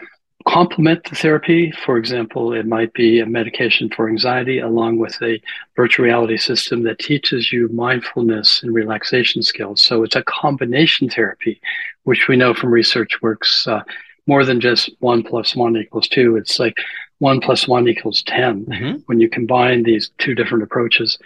complement 0.46 1.02
the 1.08 1.16
therapy. 1.16 1.72
For 1.84 1.98
example, 1.98 2.52
it 2.52 2.66
might 2.66 2.92
be 2.92 3.18
a 3.18 3.26
medication 3.26 3.90
for 3.90 4.08
anxiety 4.08 4.60
along 4.60 4.98
with 4.98 5.20
a 5.20 5.42
virtual 5.74 6.04
reality 6.04 6.36
system 6.36 6.84
that 6.84 7.00
teaches 7.00 7.50
you 7.50 7.66
mindfulness 7.70 8.62
and 8.62 8.72
relaxation 8.72 9.42
skills. 9.42 9.82
So 9.82 10.04
it's 10.04 10.14
a 10.14 10.22
combination 10.22 11.10
therapy, 11.10 11.60
which 12.04 12.28
we 12.28 12.36
know 12.36 12.54
from 12.54 12.70
research 12.70 13.20
works 13.20 13.66
uh, 13.66 13.82
more 14.28 14.44
than 14.44 14.60
just 14.60 14.90
one 15.00 15.24
plus 15.24 15.56
one 15.56 15.76
equals 15.76 16.06
two. 16.06 16.36
It's 16.36 16.60
like 16.60 16.76
one 17.18 17.40
plus 17.40 17.66
one 17.66 17.88
equals 17.88 18.22
10 18.22 18.66
mm-hmm. 18.66 18.98
when 19.06 19.20
you 19.20 19.28
combine 19.28 19.82
these 19.82 20.10
two 20.18 20.34
different 20.34 20.62
approaches. 20.62 21.18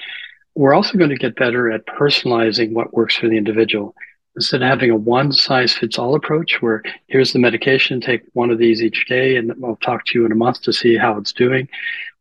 We're 0.55 0.75
also 0.75 0.99
going 0.99 1.11
to 1.11 1.17
get 1.17 1.37
better 1.37 1.71
at 1.71 1.87
personalizing 1.87 2.73
what 2.73 2.95
works 2.95 3.17
for 3.17 3.29
the 3.29 3.37
individual. 3.37 3.95
Instead 4.35 4.63
of 4.63 4.69
having 4.69 4.91
a 4.91 4.97
one 4.97 5.33
size 5.33 5.75
fits 5.75 5.99
all 5.99 6.15
approach 6.15 6.63
where 6.63 6.83
here's 7.09 7.33
the 7.33 7.39
medication, 7.39 8.01
take 8.01 8.23
one 8.33 8.51
of 8.51 8.59
these 8.59 8.83
each 8.83 9.07
day, 9.07 9.37
and 9.37 9.53
I'll 9.63 9.77
talk 9.77 10.07
to 10.07 10.19
you 10.19 10.25
in 10.25 10.33
a 10.33 10.37
month 10.37 10.63
to 10.63 10.73
see 10.73 10.97
how 10.97 11.19
it's 11.19 11.33
doing. 11.33 11.69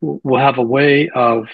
We'll 0.01 0.41
have 0.41 0.57
a 0.57 0.63
way 0.63 1.09
of 1.09 1.47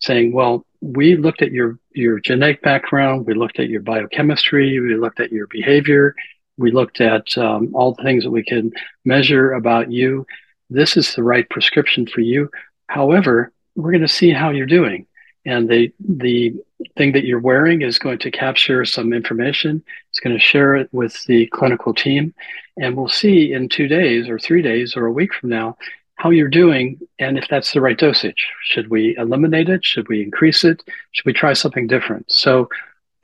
saying, 0.00 0.32
well, 0.32 0.64
we 0.80 1.16
looked 1.16 1.42
at 1.42 1.50
your, 1.50 1.78
your 1.92 2.20
genetic 2.20 2.62
background, 2.62 3.26
we 3.26 3.34
looked 3.34 3.58
at 3.58 3.68
your 3.68 3.80
biochemistry, 3.80 4.78
we 4.78 4.94
looked 4.94 5.18
at 5.18 5.32
your 5.32 5.48
behavior, 5.48 6.14
we 6.56 6.70
looked 6.70 7.00
at 7.00 7.36
um, 7.36 7.74
all 7.74 7.94
the 7.94 8.02
things 8.04 8.22
that 8.22 8.30
we 8.30 8.44
can 8.44 8.72
measure 9.04 9.52
about 9.52 9.90
you 9.90 10.26
this 10.70 10.96
is 10.96 11.14
the 11.14 11.22
right 11.22 11.48
prescription 11.48 12.06
for 12.06 12.20
you. 12.20 12.50
However, 12.88 13.52
we're 13.74 13.92
going 13.92 14.02
to 14.02 14.08
see 14.08 14.30
how 14.30 14.50
you're 14.50 14.66
doing. 14.66 15.06
And 15.44 15.68
the 15.68 15.92
the 16.00 16.54
thing 16.96 17.12
that 17.12 17.24
you're 17.24 17.38
wearing 17.38 17.82
is 17.82 17.98
going 17.98 18.18
to 18.18 18.30
capture 18.30 18.84
some 18.84 19.12
information. 19.12 19.82
It's 20.10 20.18
going 20.18 20.36
to 20.36 20.42
share 20.42 20.74
it 20.74 20.88
with 20.92 21.24
the 21.26 21.46
clinical 21.48 21.94
team. 21.94 22.34
And 22.76 22.96
we'll 22.96 23.08
see 23.08 23.52
in 23.52 23.68
two 23.68 23.86
days 23.86 24.28
or 24.28 24.38
three 24.38 24.60
days 24.60 24.96
or 24.96 25.06
a 25.06 25.12
week 25.12 25.32
from 25.32 25.50
now 25.50 25.76
how 26.16 26.30
you're 26.30 26.48
doing 26.48 26.98
and 27.18 27.38
if 27.38 27.46
that's 27.48 27.72
the 27.72 27.80
right 27.80 27.96
dosage. 27.96 28.48
Should 28.64 28.88
we 28.88 29.16
eliminate 29.16 29.68
it? 29.68 29.84
Should 29.84 30.08
we 30.08 30.22
increase 30.22 30.64
it? 30.64 30.82
Should 31.12 31.26
we 31.26 31.32
try 31.32 31.52
something 31.52 31.86
different? 31.86 32.30
So 32.30 32.68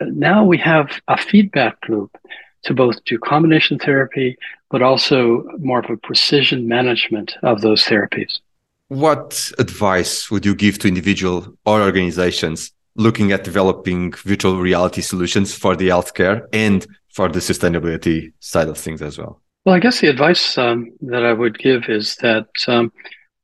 uh, 0.01 0.07
now 0.13 0.45
we 0.45 0.59
have 0.59 1.01
a 1.09 1.17
feedback 1.17 1.77
loop 1.89 2.17
to 2.65 2.75
both 2.75 3.03
do 3.05 3.19
combination 3.19 3.79
therapy, 3.79 4.37
but 4.73 4.83
also 4.83 5.45
more 5.59 5.79
of 5.79 5.91
a 5.91 5.97
precision 5.99 6.67
management 6.67 7.37
of 7.43 7.61
those 7.61 7.85
therapies. 7.85 8.41
What 8.89 9.53
advice 9.59 10.31
would 10.31 10.45
you 10.45 10.55
give 10.55 10.79
to 10.81 10.89
individual 10.89 11.55
or 11.65 11.83
organizations 11.83 12.73
looking 12.97 13.33
at 13.33 13.45
developing 13.45 14.13
virtual 14.13 14.59
reality 14.59 15.03
solutions 15.03 15.55
for 15.55 15.77
the 15.77 15.89
healthcare 15.89 16.47
and 16.53 16.87
for 17.11 17.29
the 17.29 17.39
sustainability 17.39 18.33
side 18.41 18.69
of 18.69 18.79
things 18.79 19.03
as 19.03 19.19
well? 19.19 19.41
Well, 19.65 19.75
I 19.75 19.79
guess 19.79 20.01
the 20.01 20.09
advice 20.09 20.59
um, 20.59 20.91
that 21.03 21.25
I 21.25 21.33
would 21.35 21.59
give 21.59 21.85
is 21.89 22.17
that 22.17 22.49
um, 22.67 22.93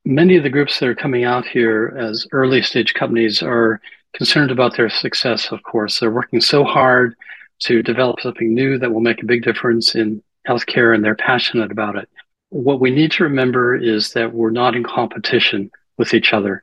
many 0.05 0.37
of 0.37 0.43
the 0.43 0.51
groups 0.51 0.81
that 0.81 0.89
are 0.89 0.95
coming 0.95 1.25
out 1.25 1.47
here 1.47 1.95
as 1.99 2.27
early 2.33 2.63
stage 2.63 2.95
companies 2.95 3.43
are 3.43 3.81
concerned 4.15 4.51
about 4.51 4.77
their 4.77 4.89
success, 4.89 5.53
of 5.53 5.63
course. 5.63 6.01
They're 6.01 6.11
working 6.11 6.41
so 6.41 6.65
hard 6.65 7.15
to 7.61 7.83
develop 7.83 8.21
something 8.21 8.55
new 8.55 8.79
that 8.79 8.93
will 8.93 9.01
make 9.01 9.23
a 9.23 9.27
big 9.27 9.43
difference 9.43 9.95
in 9.95 10.23
healthcare 10.49 10.95
and 10.95 11.05
they're 11.05 11.15
passionate 11.15 11.71
about 11.71 11.97
it. 11.97 12.09
What 12.51 12.81
we 12.81 12.91
need 12.91 13.13
to 13.13 13.25
remember 13.25 13.77
is 13.77 14.13
that 14.15 14.33
we're 14.33 14.51
not 14.51 14.75
in 14.75 14.85
competition 14.85 15.71
with 15.99 16.15
each 16.15 16.33
other. 16.33 16.63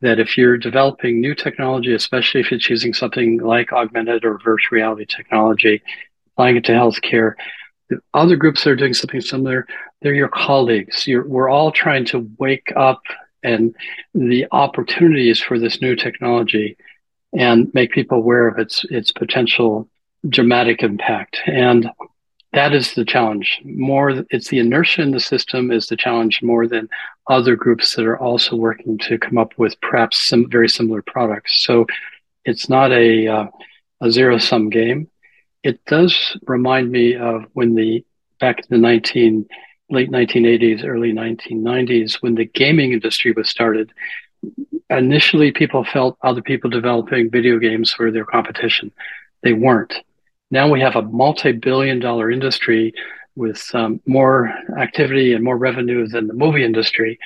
That 0.00 0.18
if 0.18 0.36
you're 0.36 0.56
developing 0.58 1.20
new 1.20 1.34
technology, 1.34 1.94
especially 1.94 2.40
if 2.40 2.52
it's 2.52 2.70
using 2.70 2.94
something 2.94 3.38
like 3.38 3.72
augmented 3.72 4.24
or 4.24 4.38
virtual 4.38 4.76
reality 4.76 5.06
technology, 5.06 5.82
applying 6.32 6.56
it 6.56 6.64
to 6.64 6.72
healthcare, 6.72 7.34
the 7.88 7.98
other 8.14 8.36
groups 8.36 8.64
that 8.64 8.70
are 8.70 8.76
doing 8.76 8.94
something 8.94 9.20
similar, 9.20 9.66
they're 10.02 10.14
your 10.14 10.28
colleagues. 10.28 11.06
You're, 11.06 11.26
we're 11.26 11.48
all 11.48 11.70
trying 11.70 12.04
to 12.06 12.28
wake 12.38 12.72
up 12.76 13.02
and 13.42 13.74
the 14.14 14.46
opportunities 14.50 15.40
for 15.40 15.58
this 15.58 15.80
new 15.80 15.94
technology 15.94 16.76
and 17.32 17.72
make 17.74 17.92
people 17.92 18.18
aware 18.18 18.48
of 18.48 18.58
its 18.58 18.84
its 18.90 19.12
potential 19.12 19.88
dramatic 20.28 20.82
impact. 20.82 21.38
And 21.46 21.90
that 22.52 22.72
is 22.72 22.94
the 22.94 23.04
challenge. 23.04 23.60
More, 23.64 24.24
it's 24.30 24.48
the 24.48 24.58
inertia 24.58 25.02
in 25.02 25.10
the 25.10 25.20
system 25.20 25.70
is 25.70 25.86
the 25.86 25.96
challenge 25.96 26.42
more 26.42 26.66
than 26.66 26.88
other 27.28 27.56
groups 27.56 27.94
that 27.94 28.06
are 28.06 28.18
also 28.18 28.56
working 28.56 28.98
to 28.98 29.18
come 29.18 29.36
up 29.36 29.52
with 29.58 29.80
perhaps 29.80 30.18
some 30.18 30.48
very 30.48 30.68
similar 30.68 31.02
products. 31.02 31.60
So 31.60 31.86
it's 32.44 32.68
not 32.68 32.92
a 32.92 33.26
uh, 33.26 33.46
a 34.00 34.10
zero 34.10 34.38
sum 34.38 34.70
game. 34.70 35.08
It 35.62 35.84
does 35.86 36.36
remind 36.46 36.90
me 36.90 37.16
of 37.16 37.44
when 37.54 37.74
the 37.74 38.04
back 38.38 38.58
in 38.60 38.66
the 38.70 38.78
19 38.78 39.46
late 39.90 40.10
1980s, 40.10 40.84
early 40.84 41.12
1990s, 41.12 42.14
when 42.22 42.34
the 42.34 42.44
gaming 42.44 42.92
industry 42.92 43.32
was 43.32 43.48
started. 43.48 43.92
Initially, 44.90 45.52
people 45.52 45.84
felt 45.84 46.18
other 46.22 46.42
people 46.42 46.70
developing 46.70 47.30
video 47.30 47.58
games 47.58 47.96
were 47.98 48.10
their 48.10 48.24
competition. 48.24 48.92
They 49.42 49.52
weren't. 49.52 49.94
Now 50.50 50.70
we 50.70 50.80
have 50.80 50.96
a 50.96 51.02
multi-billion 51.02 51.98
dollar 51.98 52.30
industry 52.30 52.92
with 53.34 53.68
um, 53.74 54.00
more 54.06 54.52
activity 54.78 55.32
and 55.32 55.44
more 55.44 55.56
revenue 55.56 56.06
than 56.06 56.26
the 56.26 56.34
movie 56.34 56.64
industry 56.64 57.18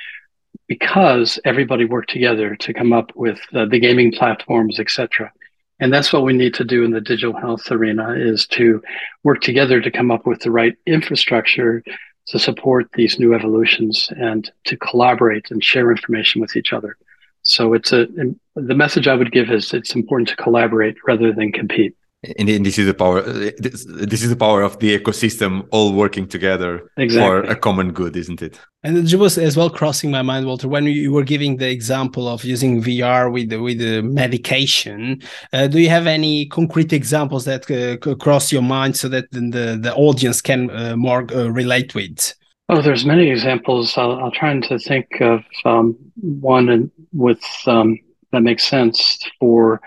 because 0.67 1.39
everybody 1.45 1.85
worked 1.85 2.09
together 2.09 2.55
to 2.55 2.73
come 2.73 2.93
up 2.93 3.11
with 3.15 3.39
uh, 3.53 3.65
the 3.65 3.79
gaming 3.79 4.11
platforms, 4.11 4.79
etc. 4.79 5.31
And 5.79 5.93
that's 5.93 6.11
what 6.11 6.23
we 6.23 6.33
need 6.33 6.53
to 6.55 6.63
do 6.63 6.83
in 6.83 6.91
the 6.91 7.01
digital 7.01 7.39
health 7.39 7.71
arena 7.71 8.13
is 8.13 8.47
to 8.47 8.81
work 9.23 9.41
together 9.41 9.81
to 9.81 9.91
come 9.91 10.11
up 10.11 10.25
with 10.25 10.39
the 10.41 10.51
right 10.51 10.75
infrastructure 10.85 11.83
to 12.27 12.39
support 12.39 12.87
these 12.93 13.19
new 13.19 13.33
evolutions 13.33 14.09
and 14.17 14.51
to 14.65 14.77
collaborate 14.77 15.51
and 15.51 15.63
share 15.63 15.91
information 15.91 16.41
with 16.41 16.55
each 16.55 16.73
other. 16.73 16.97
So 17.43 17.73
it's 17.73 17.91
a 17.91 18.07
the 18.55 18.75
message 18.75 19.07
I 19.07 19.15
would 19.15 19.31
give 19.31 19.49
is 19.49 19.73
it's 19.73 19.95
important 19.95 20.29
to 20.29 20.35
collaborate 20.35 20.97
rather 21.07 21.31
than 21.31 21.51
compete 21.51 21.95
and 22.37 22.47
this 22.65 22.77
is 22.77 22.85
the 22.85 22.93
power 22.93 23.21
this, 23.21 23.85
this, 23.85 24.21
is 24.21 24.29
the 24.29 24.35
power 24.35 24.61
of 24.61 24.77
the 24.79 24.97
ecosystem 24.97 25.67
all 25.71 25.91
working 25.93 26.27
together 26.27 26.87
exactly. 26.97 27.19
for 27.19 27.51
a 27.51 27.55
common 27.55 27.91
good 27.91 28.15
isn't 28.15 28.41
it 28.43 28.59
and 28.83 28.95
it 28.95 29.15
was 29.15 29.37
as 29.37 29.57
well 29.57 29.69
crossing 29.69 30.11
my 30.11 30.21
mind 30.21 30.45
walter 30.45 30.67
when 30.67 30.85
you 30.85 31.11
were 31.11 31.23
giving 31.23 31.57
the 31.57 31.69
example 31.69 32.27
of 32.27 32.43
using 32.43 32.81
vr 32.81 33.31
with 33.31 33.51
with 33.53 33.79
the 33.79 34.01
medication 34.03 35.19
uh, 35.53 35.65
do 35.65 35.79
you 35.79 35.89
have 35.89 36.05
any 36.05 36.45
concrete 36.47 36.93
examples 36.93 37.45
that 37.45 37.69
uh, 37.71 38.15
cross 38.15 38.51
your 38.51 38.61
mind 38.61 38.95
so 38.95 39.09
that 39.09 39.29
the 39.31 39.79
the 39.81 39.93
audience 39.95 40.41
can 40.41 40.69
uh, 40.69 40.95
more 40.95 41.25
uh, 41.33 41.49
relate 41.49 41.95
with 41.95 42.33
Oh, 42.69 42.81
there's 42.81 43.03
many 43.03 43.29
examples. 43.29 43.97
I'll, 43.97 44.13
I'll 44.13 44.31
try 44.31 44.57
to 44.57 44.79
think 44.79 45.19
of 45.19 45.43
um, 45.65 45.93
one 46.21 46.89
with 47.11 47.43
um, 47.65 47.99
that 48.31 48.43
makes 48.43 48.63
sense 48.63 49.19
for 49.41 49.81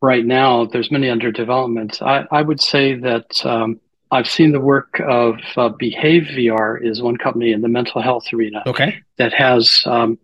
right 0.00 0.24
now, 0.24 0.64
there's 0.64 0.90
many 0.90 1.08
under 1.08 1.30
development. 1.30 2.00
I, 2.02 2.26
I 2.30 2.42
would 2.42 2.60
say 2.60 2.94
that 2.94 3.44
um, 3.44 3.80
I've 4.10 4.28
seen 4.28 4.52
the 4.52 4.60
work 4.60 5.00
of 5.00 5.36
uh, 5.56 5.70
BehaVR 5.70 6.84
is 6.84 7.02
one 7.02 7.16
company 7.16 7.52
in 7.52 7.60
the 7.60 7.68
mental 7.68 8.00
health 8.00 8.32
arena. 8.32 8.62
Okay. 8.66 9.02
That 9.18 9.32
has 9.32 9.82
um, 9.86 10.18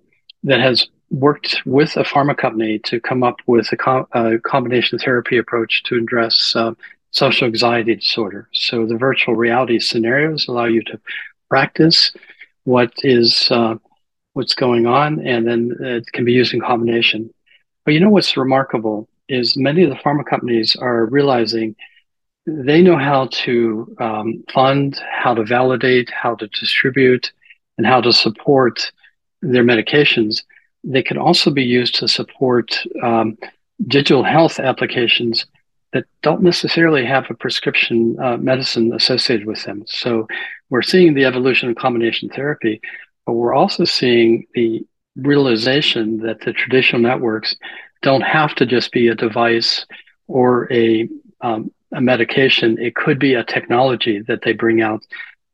that 0.44 0.60
has 0.60 0.88
worked 1.10 1.60
with 1.66 1.96
a 1.96 2.04
pharma 2.04 2.36
company 2.36 2.78
to 2.78 3.00
come 3.00 3.22
up 3.22 3.36
with 3.46 3.68
a, 3.72 4.06
a 4.12 4.38
combination 4.38 4.98
therapy 4.98 5.38
approach 5.38 5.82
to 5.84 5.96
address 5.96 6.54
uh, 6.54 6.72
social 7.10 7.46
anxiety 7.46 7.96
disorder. 7.96 8.48
So 8.52 8.86
the 8.86 8.96
virtual 8.96 9.34
reality 9.34 9.80
scenarios 9.80 10.46
allow 10.46 10.66
you 10.66 10.82
to 10.84 11.00
practice 11.48 12.12
what 12.64 12.92
is 12.98 13.48
uh, 13.50 13.74
what's 14.34 14.54
going 14.54 14.86
on, 14.86 15.26
and 15.26 15.46
then 15.46 15.76
it 15.80 16.06
can 16.12 16.24
be 16.24 16.32
used 16.32 16.54
in 16.54 16.60
combination. 16.60 17.34
But 17.84 17.94
you 17.94 18.00
know 18.00 18.10
what's 18.10 18.36
remarkable 18.36 19.08
is 19.30 19.56
many 19.56 19.82
of 19.82 19.90
the 19.90 19.96
pharma 19.96 20.24
companies 20.24 20.76
are 20.76 21.06
realizing 21.06 21.76
they 22.46 22.82
know 22.82 22.96
how 22.96 23.26
to 23.26 23.94
um, 23.98 24.44
fund, 24.52 25.00
how 25.10 25.34
to 25.34 25.44
validate, 25.44 26.10
how 26.10 26.34
to 26.34 26.46
distribute, 26.48 27.32
and 27.78 27.86
how 27.86 28.00
to 28.00 28.12
support 28.12 28.92
their 29.42 29.64
medications. 29.64 30.42
They 30.82 31.02
can 31.02 31.18
also 31.18 31.50
be 31.50 31.62
used 31.62 31.94
to 31.96 32.08
support 32.08 32.78
um, 33.02 33.38
digital 33.86 34.24
health 34.24 34.58
applications 34.58 35.46
that 35.92 36.04
don't 36.22 36.42
necessarily 36.42 37.04
have 37.04 37.26
a 37.30 37.34
prescription 37.34 38.16
uh, 38.20 38.36
medicine 38.36 38.92
associated 38.92 39.46
with 39.46 39.62
them. 39.64 39.84
So 39.86 40.26
we're 40.70 40.82
seeing 40.82 41.14
the 41.14 41.24
evolution 41.24 41.68
of 41.68 41.76
combination 41.76 42.28
therapy, 42.28 42.80
but 43.26 43.32
we're 43.32 43.54
also 43.54 43.84
seeing 43.84 44.46
the 44.54 44.84
realization 45.16 46.18
that 46.18 46.40
the 46.40 46.52
traditional 46.52 47.02
networks 47.02 47.56
don't 48.02 48.22
have 48.22 48.54
to 48.56 48.66
just 48.66 48.92
be 48.92 49.08
a 49.08 49.14
device 49.14 49.86
or 50.28 50.72
a 50.72 51.08
um, 51.40 51.70
a 51.92 52.00
medication. 52.00 52.78
It 52.78 52.94
could 52.94 53.18
be 53.18 53.34
a 53.34 53.44
technology 53.44 54.20
that 54.28 54.42
they 54.42 54.52
bring 54.52 54.80
out 54.80 55.02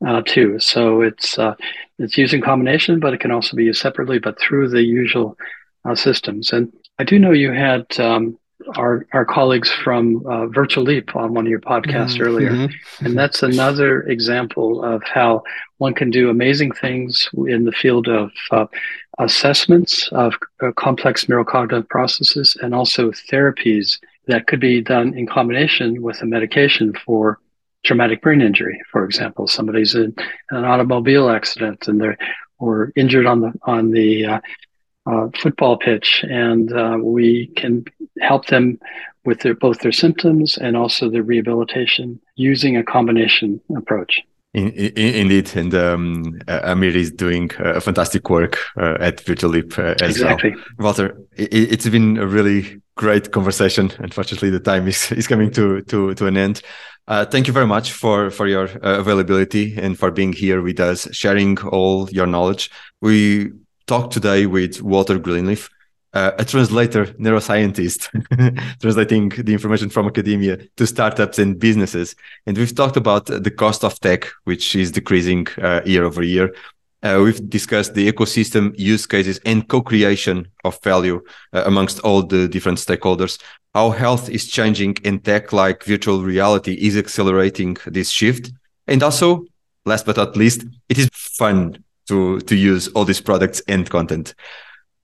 uh, 0.07 0.23
too. 0.23 0.59
So 0.59 1.01
it's 1.03 1.39
uh, 1.39 1.55
it's 1.99 2.19
using 2.19 2.41
combination, 2.41 3.01
but 3.01 3.15
it 3.15 3.21
can 3.21 3.31
also 3.31 3.57
be 3.57 3.65
used 3.65 3.81
separately, 3.81 4.19
but 4.19 4.39
through 4.39 4.69
the 4.69 4.83
usual 4.83 5.37
uh, 5.85 5.95
systems. 5.95 6.53
And 6.53 6.73
I 6.99 7.05
do 7.05 7.19
know 7.19 7.33
you 7.33 7.53
had 7.53 7.87
um, 7.99 8.39
our 8.77 9.07
our 9.13 9.25
colleagues 9.25 9.71
from 9.71 10.19
uh, 10.27 10.47
Virtuleap 10.47 11.15
on 11.17 11.35
one 11.35 11.47
of 11.47 11.51
your 11.51 11.61
podcasts 11.61 12.15
mm-hmm. 12.15 12.23
earlier, 12.23 12.51
mm-hmm. 12.51 13.07
and 13.07 13.17
that's 13.17 13.43
another 13.43 14.03
example 14.03 14.85
of 14.85 15.03
how 15.05 15.43
one 15.79 15.95
can 15.95 16.11
do 16.11 16.31
amazing 16.31 16.73
things 16.73 17.29
in 17.47 17.65
the 17.65 17.73
field 17.73 18.09
of 18.09 18.31
uh, 18.51 18.67
assessments 19.19 20.09
of 20.13 20.35
uh, 20.63 20.73
complex 20.73 21.25
neurocognitive 21.27 21.89
processes 21.89 22.57
and 22.63 22.75
also 22.75 23.11
therapies 23.11 23.99
that 24.27 24.47
could 24.47 24.61
be 24.61 24.81
done 24.81 25.17
in 25.17 25.27
combination 25.27 26.03
with 26.03 26.21
a 26.23 26.27
medication 26.27 26.93
for 27.05 27.39
traumatic 27.85 28.21
brain 28.21 28.43
injury, 28.43 28.81
for 28.91 29.05
example. 29.05 29.47
Somebody's 29.47 29.95
in 29.95 30.15
an 30.51 30.65
automobile 30.65 31.31
accident 31.31 31.89
and 31.89 32.01
they're 32.01 32.19
or 32.59 32.93
injured 32.97 33.27
on 33.27 33.41
the 33.41 33.53
on 33.63 33.91
the 33.91 34.25
uh, 34.25 34.41
uh, 35.07 35.29
football 35.41 35.77
pitch, 35.77 36.25
and 36.29 36.73
uh, 36.73 36.99
we 37.01 37.47
can 37.57 37.85
help 38.21 38.47
them 38.47 38.79
with 39.25 39.41
their, 39.41 39.55
both 39.55 39.81
their 39.81 39.93
symptoms 39.93 40.57
and 40.57 40.77
also 40.77 41.09
their 41.09 41.23
rehabilitation 41.23 42.21
using 42.35 42.77
a 42.77 42.83
combination 42.83 43.61
approach. 43.77 44.23
In, 44.57 44.71
in, 44.71 45.15
indeed, 45.15 45.55
and 45.55 45.75
um, 45.75 46.41
uh, 46.49 46.61
Amir 46.63 46.97
is 46.97 47.11
doing 47.11 47.51
uh, 47.59 47.79
fantastic 47.79 48.31
work 48.31 48.59
uh, 48.79 48.97
at 49.01 49.19
Virtuleap 49.19 49.79
uh, 49.79 50.03
as 50.03 50.17
exactly. 50.17 50.55
well. 50.79 50.87
Walter, 50.87 51.21
it, 51.37 51.83
has 51.83 51.93
been 51.93 52.17
a 52.17 52.27
really 52.27 52.81
great 52.95 53.33
conversation. 53.33 53.93
Unfortunately, 53.99 54.49
the 54.49 54.59
time 54.59 54.89
is, 54.89 55.13
is 55.13 55.27
coming 55.27 55.51
to, 55.51 55.83
to, 55.83 56.15
to 56.15 56.27
an 56.27 56.39
end. 56.39 56.63
Uh, 57.07 57.27
thank 57.27 57.47
you 57.47 57.53
very 57.53 57.67
much 57.67 57.93
for, 57.93 58.31
for 58.31 58.47
your 58.47 58.65
uh, 58.83 58.99
availability 58.99 59.77
and 59.77 59.99
for 59.99 60.11
being 60.11 60.33
here 60.33 60.63
with 60.63 60.81
us, 60.81 61.07
sharing 61.15 61.59
all 61.59 62.09
your 62.09 62.27
knowledge. 62.27 62.71
We 63.03 63.53
talked 63.87 64.15
today 64.15 64.47
with 64.47 64.81
Walter 64.81 65.19
Greenleaf, 65.19 65.69
uh, 66.17 66.33
a 66.39 66.45
translator, 66.45 67.05
neuroscientist, 67.25 68.01
translating 68.81 69.29
the 69.29 69.53
information 69.53 69.91
from 69.91 70.07
academia 70.07 70.57
to 70.79 70.87
startups 70.87 71.39
and 71.39 71.59
businesses. 71.59 72.17
And 72.47 72.57
we've 72.57 72.75
talked 72.75 72.97
about 72.97 73.27
the 73.27 73.51
cost 73.51 73.85
of 73.85 74.01
tech, 74.01 74.27
which 74.45 74.75
is 74.75 74.91
decreasing 74.91 75.47
uh, 75.61 75.83
year 75.85 76.05
over 76.05 76.23
year. 76.23 76.55
Uh, 77.03 77.21
we've 77.23 77.43
discussed 77.51 77.93
the 77.93 78.11
ecosystem 78.11 78.75
use 78.79 79.05
cases 79.07 79.39
and 79.45 79.69
co-creation 79.69 80.49
of 80.65 80.83
value 80.83 81.23
uh, 81.53 81.65
amongst 81.67 82.01
all 82.01 82.23
the 82.23 82.49
different 82.49 82.79
stakeholders. 82.79 83.39
How 83.75 83.91
health 83.91 84.31
is 84.31 84.49
changing 84.49 84.97
and 85.05 85.23
tech 85.23 85.53
like 85.53 85.85
virtual 85.85 86.23
reality 86.23 86.73
is 86.73 86.97
accelerating 86.97 87.77
this 87.87 88.09
shift. 88.09 88.51
And 88.87 89.03
also, 89.03 89.45
last 89.85 90.07
but 90.07 90.17
not 90.17 90.35
least, 90.35 90.65
it 90.89 90.97
is 90.97 91.11
fun 91.13 91.85
to, 92.09 92.41
to 92.41 92.57
use 92.57 92.89
all 92.89 93.05
these 93.05 93.21
products 93.21 93.61
and 93.69 93.91
content. 93.91 94.35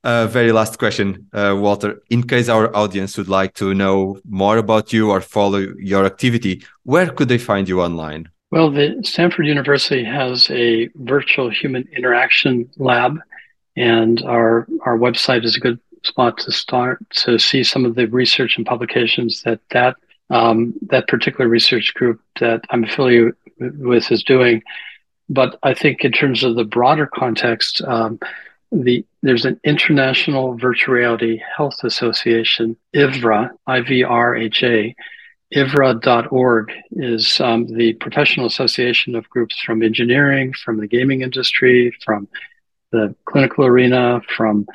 Uh, 0.03 0.27
very 0.27 0.51
last 0.51 0.79
question, 0.79 1.27
uh, 1.33 1.55
Walter. 1.57 2.01
In 2.09 2.23
case 2.23 2.49
our 2.49 2.75
audience 2.75 3.17
would 3.17 3.29
like 3.29 3.53
to 3.55 3.73
know 3.73 4.19
more 4.27 4.57
about 4.57 4.91
you 4.91 5.11
or 5.11 5.21
follow 5.21 5.65
your 5.79 6.05
activity, 6.05 6.65
where 6.83 7.09
could 7.09 7.29
they 7.29 7.37
find 7.37 7.69
you 7.69 7.81
online? 7.81 8.29
Well, 8.51 8.69
the 8.69 8.99
Stanford 9.03 9.47
University 9.47 10.03
has 10.03 10.49
a 10.51 10.89
virtual 10.95 11.49
human 11.49 11.87
interaction 11.95 12.69
lab, 12.77 13.17
and 13.77 14.21
our 14.23 14.67
our 14.85 14.97
website 14.97 15.45
is 15.45 15.55
a 15.55 15.59
good 15.59 15.79
spot 16.03 16.37
to 16.39 16.51
start 16.51 16.99
to 17.11 17.39
see 17.39 17.63
some 17.63 17.85
of 17.85 17.95
the 17.95 18.05
research 18.07 18.57
and 18.57 18.65
publications 18.65 19.41
that 19.43 19.61
that 19.71 19.95
um, 20.29 20.73
that 20.87 21.07
particular 21.07 21.47
research 21.47 21.93
group 21.93 22.21
that 22.41 22.61
I'm 22.69 22.83
affiliated 22.83 23.35
with 23.57 24.11
is 24.11 24.23
doing. 24.23 24.61
But 25.29 25.57
I 25.63 25.73
think 25.73 26.03
in 26.03 26.11
terms 26.11 26.43
of 26.43 26.55
the 26.55 26.65
broader 26.65 27.07
context, 27.07 27.81
um, 27.87 28.19
the 28.73 29.05
there's 29.21 29.45
an 29.45 29.59
International 29.63 30.57
Virtual 30.57 30.95
Reality 30.95 31.39
Health 31.55 31.83
Association, 31.83 32.75
IVRHA, 32.95 33.51
I-V-R-H-A, 33.67 34.95
IVRHA.org 35.53 36.71
is 36.93 37.39
um, 37.39 37.67
the 37.67 37.93
professional 37.93 38.47
association 38.47 39.15
of 39.15 39.29
groups 39.29 39.59
from 39.61 39.83
engineering, 39.83 40.53
from 40.53 40.77
the 40.77 40.87
gaming 40.87 41.21
industry, 41.21 41.95
from 42.03 42.27
the 42.91 43.15
clinical 43.25 43.65
arena, 43.65 44.21
from 44.35 44.65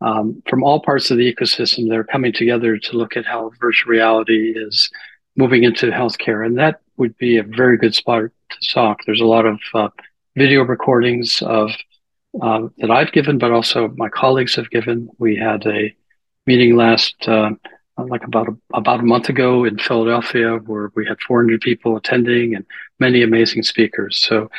um, 0.00 0.42
from 0.50 0.62
all 0.64 0.80
parts 0.80 1.10
of 1.10 1.18
the 1.18 1.32
ecosystem. 1.32 1.88
They're 1.88 2.04
coming 2.04 2.32
together 2.32 2.76
to 2.76 2.96
look 2.96 3.16
at 3.16 3.24
how 3.24 3.52
virtual 3.60 3.90
reality 3.90 4.52
is 4.56 4.90
moving 5.36 5.62
into 5.62 5.86
healthcare, 5.86 6.44
and 6.44 6.58
that 6.58 6.80
would 6.96 7.16
be 7.18 7.38
a 7.38 7.42
very 7.42 7.78
good 7.78 7.94
spot 7.94 8.22
to 8.24 8.72
talk. 8.72 9.00
There's 9.06 9.20
a 9.20 9.26
lot 9.26 9.46
of 9.46 9.60
uh, 9.72 9.88
video 10.36 10.62
recordings 10.62 11.42
of 11.42 11.70
uh, 12.40 12.68
that 12.78 12.90
I've 12.90 13.12
given, 13.12 13.38
but 13.38 13.52
also 13.52 13.88
my 13.96 14.08
colleagues 14.08 14.54
have 14.56 14.70
given. 14.70 15.08
We 15.18 15.36
had 15.36 15.66
a 15.66 15.94
meeting 16.46 16.76
last. 16.76 17.16
Uh, 17.26 17.50
like 17.96 18.24
about 18.24 18.48
a, 18.48 18.56
about 18.74 19.00
a 19.00 19.04
month 19.04 19.28
ago 19.28 19.64
in 19.64 19.78
Philadelphia, 19.78 20.56
where 20.66 20.90
we 20.96 21.06
had 21.06 21.20
400 21.20 21.60
people 21.60 21.96
attending 21.96 22.54
and 22.56 22.64
many 22.98 23.22
amazing 23.22 23.62
speakers. 23.62 24.18
So 24.18 24.50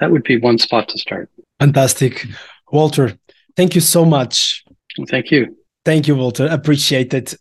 that 0.00 0.10
would 0.10 0.22
be 0.22 0.36
one 0.36 0.58
spot 0.58 0.88
to 0.90 0.98
start. 0.98 1.28
Fantastic, 1.58 2.26
Walter. 2.70 3.18
Thank 3.56 3.74
you 3.74 3.80
so 3.80 4.04
much. 4.04 4.64
Thank 5.08 5.30
you. 5.30 5.56
Thank 5.84 6.06
you, 6.06 6.16
Walter. 6.16 6.46
Appreciate 6.46 7.14
it. 7.14 7.34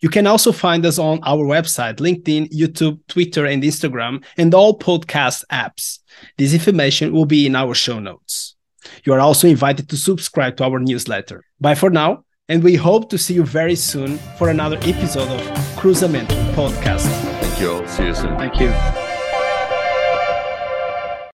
You 0.00 0.08
can 0.08 0.26
also 0.26 0.50
find 0.50 0.84
us 0.84 0.98
on 0.98 1.20
our 1.22 1.44
website, 1.44 1.96
LinkedIn, 1.96 2.50
YouTube, 2.52 2.98
Twitter, 3.06 3.46
and 3.46 3.62
Instagram, 3.62 4.24
and 4.36 4.52
all 4.52 4.76
podcast 4.78 5.44
apps. 5.50 6.00
This 6.36 6.52
information 6.52 7.12
will 7.12 7.24
be 7.24 7.46
in 7.46 7.54
our 7.54 7.72
show 7.72 8.00
notes. 8.00 8.56
You 9.04 9.12
are 9.12 9.20
also 9.20 9.48
invited 9.48 9.88
to 9.90 9.96
subscribe 9.96 10.56
to 10.56 10.64
our 10.64 10.78
newsletter. 10.78 11.44
Bye 11.60 11.74
for 11.74 11.90
now 11.90 12.24
and 12.48 12.62
we 12.62 12.74
hope 12.74 13.08
to 13.10 13.18
see 13.18 13.34
you 13.34 13.44
very 13.44 13.74
soon 13.74 14.18
for 14.36 14.50
another 14.50 14.76
episode 14.82 15.28
of 15.28 15.40
Cruzamento 15.76 16.36
Podcast. 16.54 17.06
Thank 17.40 17.60
you 17.60 17.72
all. 17.72 17.86
See 17.86 18.06
you 18.06 18.14
soon. 18.14 18.36
Thank 18.36 18.60
you. 18.60 19.01